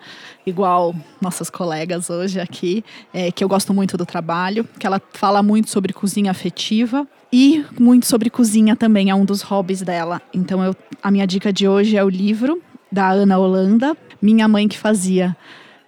igual 0.46 0.94
nossas 1.20 1.50
colegas 1.50 2.08
hoje 2.10 2.40
aqui, 2.40 2.84
é, 3.12 3.30
que 3.30 3.44
eu 3.44 3.48
gosto 3.48 3.74
muito 3.74 3.96
do 3.96 4.06
trabalho, 4.06 4.66
que 4.78 4.86
ela 4.86 5.00
fala 5.12 5.42
muito 5.42 5.70
sobre 5.70 5.92
cozinha 5.92 6.30
afetiva 6.30 7.06
e 7.32 7.64
muito 7.78 8.06
sobre 8.06 8.30
cozinha 8.30 8.74
também, 8.74 9.10
é 9.10 9.14
um 9.14 9.24
dos 9.24 9.42
hobbies 9.42 9.82
dela. 9.82 10.20
Então, 10.32 10.64
eu, 10.64 10.74
a 11.02 11.10
minha 11.10 11.26
dica 11.26 11.52
de 11.52 11.68
hoje 11.68 11.96
é 11.96 12.02
o 12.02 12.08
livro 12.08 12.62
da 12.90 13.10
Ana 13.10 13.38
Holanda, 13.38 13.96
Minha 14.20 14.48
Mãe 14.48 14.66
que 14.66 14.78
Fazia. 14.78 15.36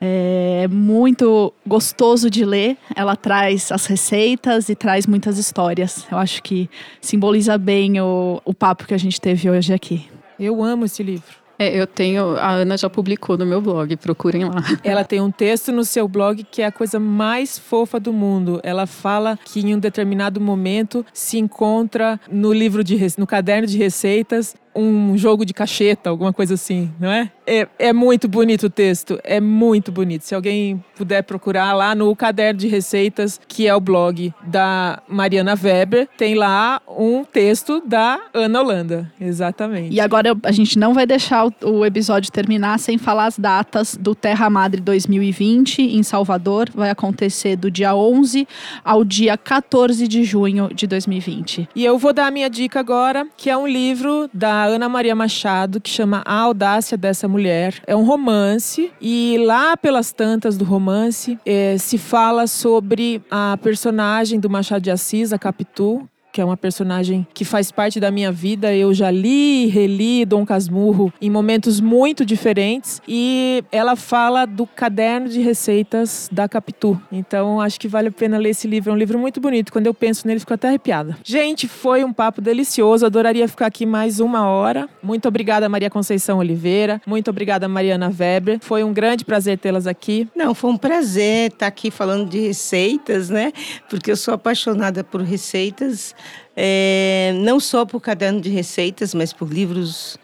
É 0.00 0.66
muito 0.68 1.52
gostoso 1.66 2.30
de 2.30 2.44
ler. 2.44 2.78
Ela 2.96 3.16
traz 3.16 3.70
as 3.70 3.84
receitas 3.86 4.68
e 4.68 4.74
traz 4.74 5.06
muitas 5.06 5.36
histórias. 5.36 6.06
Eu 6.10 6.16
acho 6.16 6.42
que 6.42 6.70
simboliza 7.00 7.58
bem 7.58 8.00
o, 8.00 8.40
o 8.44 8.54
papo 8.54 8.86
que 8.86 8.94
a 8.94 8.98
gente 8.98 9.20
teve 9.20 9.50
hoje 9.50 9.74
aqui. 9.74 10.08
Eu 10.38 10.62
amo 10.62 10.86
esse 10.86 11.02
livro. 11.02 11.40
É, 11.60 11.78
eu 11.78 11.86
tenho. 11.86 12.38
A 12.38 12.52
Ana 12.52 12.78
já 12.78 12.88
publicou 12.88 13.36
no 13.36 13.44
meu 13.44 13.60
blog, 13.60 13.94
procurem 13.98 14.46
lá. 14.46 14.64
Ela 14.82 15.04
tem 15.04 15.20
um 15.20 15.30
texto 15.30 15.70
no 15.70 15.84
seu 15.84 16.08
blog 16.08 16.42
que 16.50 16.62
é 16.62 16.64
a 16.64 16.72
coisa 16.72 16.98
mais 16.98 17.58
fofa 17.58 18.00
do 18.00 18.14
mundo. 18.14 18.58
Ela 18.62 18.86
fala 18.86 19.38
que 19.44 19.60
em 19.60 19.74
um 19.74 19.78
determinado 19.78 20.40
momento 20.40 21.04
se 21.12 21.36
encontra 21.36 22.18
no 22.30 22.50
livro 22.50 22.82
de 22.82 22.98
no 23.18 23.26
caderno 23.26 23.66
de 23.66 23.76
receitas 23.76 24.56
um 24.74 25.16
jogo 25.16 25.44
de 25.44 25.52
cacheta, 25.52 26.10
alguma 26.10 26.32
coisa 26.32 26.54
assim, 26.54 26.90
não 26.98 27.10
é? 27.10 27.30
é? 27.46 27.68
É 27.78 27.92
muito 27.92 28.28
bonito 28.28 28.66
o 28.66 28.70
texto, 28.70 29.18
é 29.24 29.40
muito 29.40 29.90
bonito. 29.90 30.22
Se 30.22 30.34
alguém 30.34 30.82
puder 30.96 31.22
procurar 31.22 31.72
lá 31.72 31.94
no 31.94 32.14
caderno 32.14 32.60
de 32.60 32.68
receitas, 32.68 33.40
que 33.48 33.66
é 33.66 33.74
o 33.74 33.80
blog 33.80 34.32
da 34.46 35.02
Mariana 35.08 35.54
Weber, 35.60 36.08
tem 36.16 36.34
lá 36.34 36.80
um 36.88 37.24
texto 37.24 37.82
da 37.84 38.20
Ana 38.32 38.60
Holanda, 38.60 39.12
exatamente. 39.20 39.94
E 39.94 40.00
agora 40.00 40.36
a 40.42 40.52
gente 40.52 40.78
não 40.78 40.94
vai 40.94 41.06
deixar 41.06 41.46
o, 41.62 41.84
episódio 41.84 42.30
terminar 42.30 42.78
sem 42.78 42.98
falar 42.98 43.26
as 43.26 43.38
datas 43.38 43.96
do 43.98 44.14
Terra 44.14 44.48
Madre 44.48 44.80
2020 44.80 45.82
em 45.82 46.02
Salvador. 46.02 46.68
Vai 46.74 46.90
acontecer 46.90 47.56
do 47.56 47.70
dia 47.70 47.94
11 47.94 48.46
ao 48.84 49.04
dia 49.04 49.36
14 49.36 50.06
de 50.06 50.22
junho 50.24 50.68
de 50.72 50.86
2020. 50.86 51.68
E 51.74 51.84
eu 51.84 51.98
vou 51.98 52.12
dar 52.12 52.26
a 52.26 52.30
minha 52.30 52.48
dica 52.48 52.78
agora, 52.78 53.26
que 53.36 53.50
é 53.50 53.56
um 53.56 53.66
livro 53.66 54.28
Ana 54.64 54.88
Maria 54.88 55.14
Machado, 55.14 55.80
que 55.80 55.90
chama 55.90 56.22
A 56.24 56.34
Audácia 56.40 56.96
dessa 56.96 57.28
Mulher. 57.28 57.82
É 57.86 57.94
um 57.94 58.04
romance 58.04 58.92
e 59.00 59.36
lá 59.44 59.76
pelas 59.76 60.12
tantas 60.12 60.56
do 60.56 60.64
romance 60.64 61.38
é, 61.44 61.76
se 61.78 61.98
fala 61.98 62.46
sobre 62.46 63.22
a 63.30 63.58
personagem 63.62 64.38
do 64.40 64.50
Machado 64.50 64.82
de 64.82 64.90
Assis, 64.90 65.32
a 65.32 65.38
Capitu, 65.38 66.08
que 66.32 66.40
é 66.40 66.44
uma 66.44 66.56
personagem 66.56 67.26
que 67.34 67.44
faz 67.44 67.70
parte 67.70 67.98
da 67.98 68.10
minha 68.10 68.30
vida. 68.30 68.74
Eu 68.74 68.94
já 68.94 69.10
li 69.10 69.64
e 69.64 69.66
reli 69.66 70.24
Dom 70.24 70.44
Casmurro 70.44 71.12
em 71.20 71.30
momentos 71.30 71.80
muito 71.80 72.24
diferentes 72.24 73.00
e 73.06 73.64
ela 73.72 73.96
fala 73.96 74.46
do 74.46 74.66
caderno 74.66 75.28
de 75.28 75.40
receitas 75.40 76.28
da 76.30 76.48
Capitu. 76.48 77.00
Então 77.10 77.60
acho 77.60 77.78
que 77.80 77.88
vale 77.88 78.08
a 78.08 78.12
pena 78.12 78.38
ler 78.38 78.50
esse 78.50 78.68
livro. 78.68 78.90
É 78.90 78.94
um 78.94 78.98
livro 78.98 79.18
muito 79.18 79.40
bonito. 79.40 79.72
Quando 79.72 79.86
eu 79.86 79.94
penso 79.94 80.26
nele, 80.26 80.40
fico 80.40 80.54
até 80.54 80.68
arrepiada. 80.68 81.16
Gente, 81.24 81.66
foi 81.66 82.04
um 82.04 82.12
papo 82.12 82.40
delicioso. 82.40 83.04
Adoraria 83.04 83.48
ficar 83.48 83.66
aqui 83.66 83.84
mais 83.84 84.20
uma 84.20 84.46
hora. 84.46 84.88
Muito 85.02 85.26
obrigada, 85.26 85.68
Maria 85.68 85.90
Conceição 85.90 86.38
Oliveira. 86.38 87.00
Muito 87.06 87.30
obrigada, 87.30 87.68
Mariana 87.68 88.12
Weber. 88.16 88.58
Foi 88.60 88.84
um 88.84 88.92
grande 88.92 89.24
prazer 89.24 89.58
tê-las 89.58 89.86
aqui. 89.86 90.28
Não, 90.34 90.54
foi 90.54 90.70
um 90.70 90.76
prazer 90.76 91.50
estar 91.52 91.66
aqui 91.66 91.90
falando 91.90 92.28
de 92.28 92.38
receitas, 92.38 93.28
né? 93.30 93.52
Porque 93.88 94.10
eu 94.10 94.16
sou 94.16 94.34
apaixonada 94.34 95.02
por 95.02 95.22
receitas 95.22 96.14
é, 96.56 97.32
não 97.36 97.60
só 97.60 97.84
por 97.84 98.00
caderno 98.00 98.40
de 98.40 98.50
receitas, 98.50 99.14
mas 99.14 99.32
por 99.32 99.48
livros 99.52 100.18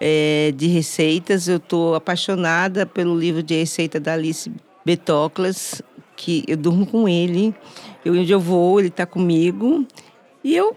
é, 0.00 0.52
de 0.56 0.66
receitas. 0.66 1.48
Eu 1.48 1.56
estou 1.58 1.94
apaixonada 1.94 2.86
pelo 2.86 3.18
livro 3.18 3.42
de 3.42 3.54
receita 3.54 4.00
da 4.00 4.14
Alice 4.14 4.50
Betoclas, 4.84 5.82
que 6.16 6.44
eu 6.46 6.56
durmo 6.56 6.86
com 6.86 7.08
ele. 7.08 7.54
Eu, 8.04 8.14
onde 8.14 8.32
eu 8.32 8.40
vou, 8.40 8.78
ele 8.78 8.88
está 8.88 9.06
comigo. 9.06 9.86
E 10.42 10.54
eu 10.54 10.76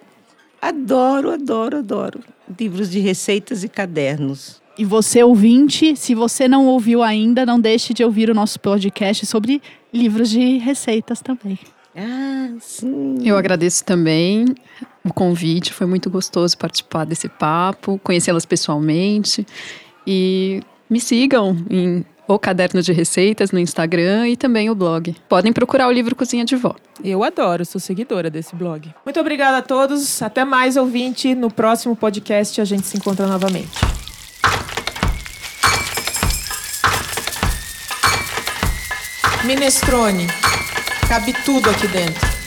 adoro, 0.61 1.31
adoro, 1.31 1.77
adoro 1.77 2.19
livros 2.57 2.89
de 2.89 2.99
receitas 2.99 3.63
e 3.63 3.69
cadernos. 3.69 4.61
E 4.77 4.85
você, 4.85 5.21
ouvinte, 5.21 5.95
se 5.95 6.15
você 6.15 6.47
não 6.47 6.65
ouviu 6.65 7.03
ainda, 7.03 7.45
não 7.45 7.59
deixe 7.59 7.93
de 7.93 8.03
ouvir 8.03 8.29
o 8.29 8.33
nosso 8.33 8.59
podcast 8.59 9.25
sobre 9.25 9.61
livros 9.93 10.29
de 10.29 10.57
receitas 10.57 11.21
também. 11.21 11.59
Ah, 12.01 12.49
sim. 12.61 13.17
Eu 13.25 13.37
agradeço 13.37 13.83
também 13.83 14.45
o 15.03 15.13
convite, 15.13 15.73
foi 15.73 15.85
muito 15.85 16.09
gostoso 16.09 16.57
participar 16.57 17.05
desse 17.05 17.27
papo, 17.27 17.99
conhecê-las 18.03 18.45
pessoalmente. 18.45 19.45
E 20.07 20.61
me 20.89 20.99
sigam 20.99 21.57
em 21.69 22.05
o 22.27 22.37
Caderno 22.37 22.79
de 22.81 22.93
Receitas 22.93 23.51
no 23.51 23.57
Instagram 23.57 24.29
e 24.29 24.37
também 24.37 24.69
o 24.69 24.75
blog. 24.75 25.15
Podem 25.27 25.51
procurar 25.51 25.87
o 25.87 25.91
livro 25.91 26.15
Cozinha 26.15 26.45
de 26.45 26.55
Vó. 26.55 26.75
Eu 27.03 27.23
adoro, 27.23 27.65
sou 27.65 27.81
seguidora 27.81 28.29
desse 28.29 28.55
blog. 28.55 28.93
Muito 29.03 29.19
obrigada 29.19 29.57
a 29.57 29.61
todos. 29.63 30.21
Até 30.21 30.45
mais, 30.45 30.77
ouvinte. 30.77 31.33
No 31.33 31.51
próximo 31.51 31.95
podcast 31.95 32.61
a 32.61 32.65
gente 32.65 32.85
se 32.85 32.97
encontra 32.97 33.25
novamente. 33.25 33.79
Minestrone. 39.43 40.27
Cabe 41.09 41.33
tudo 41.43 41.71
aqui 41.71 41.87
dentro. 41.87 42.38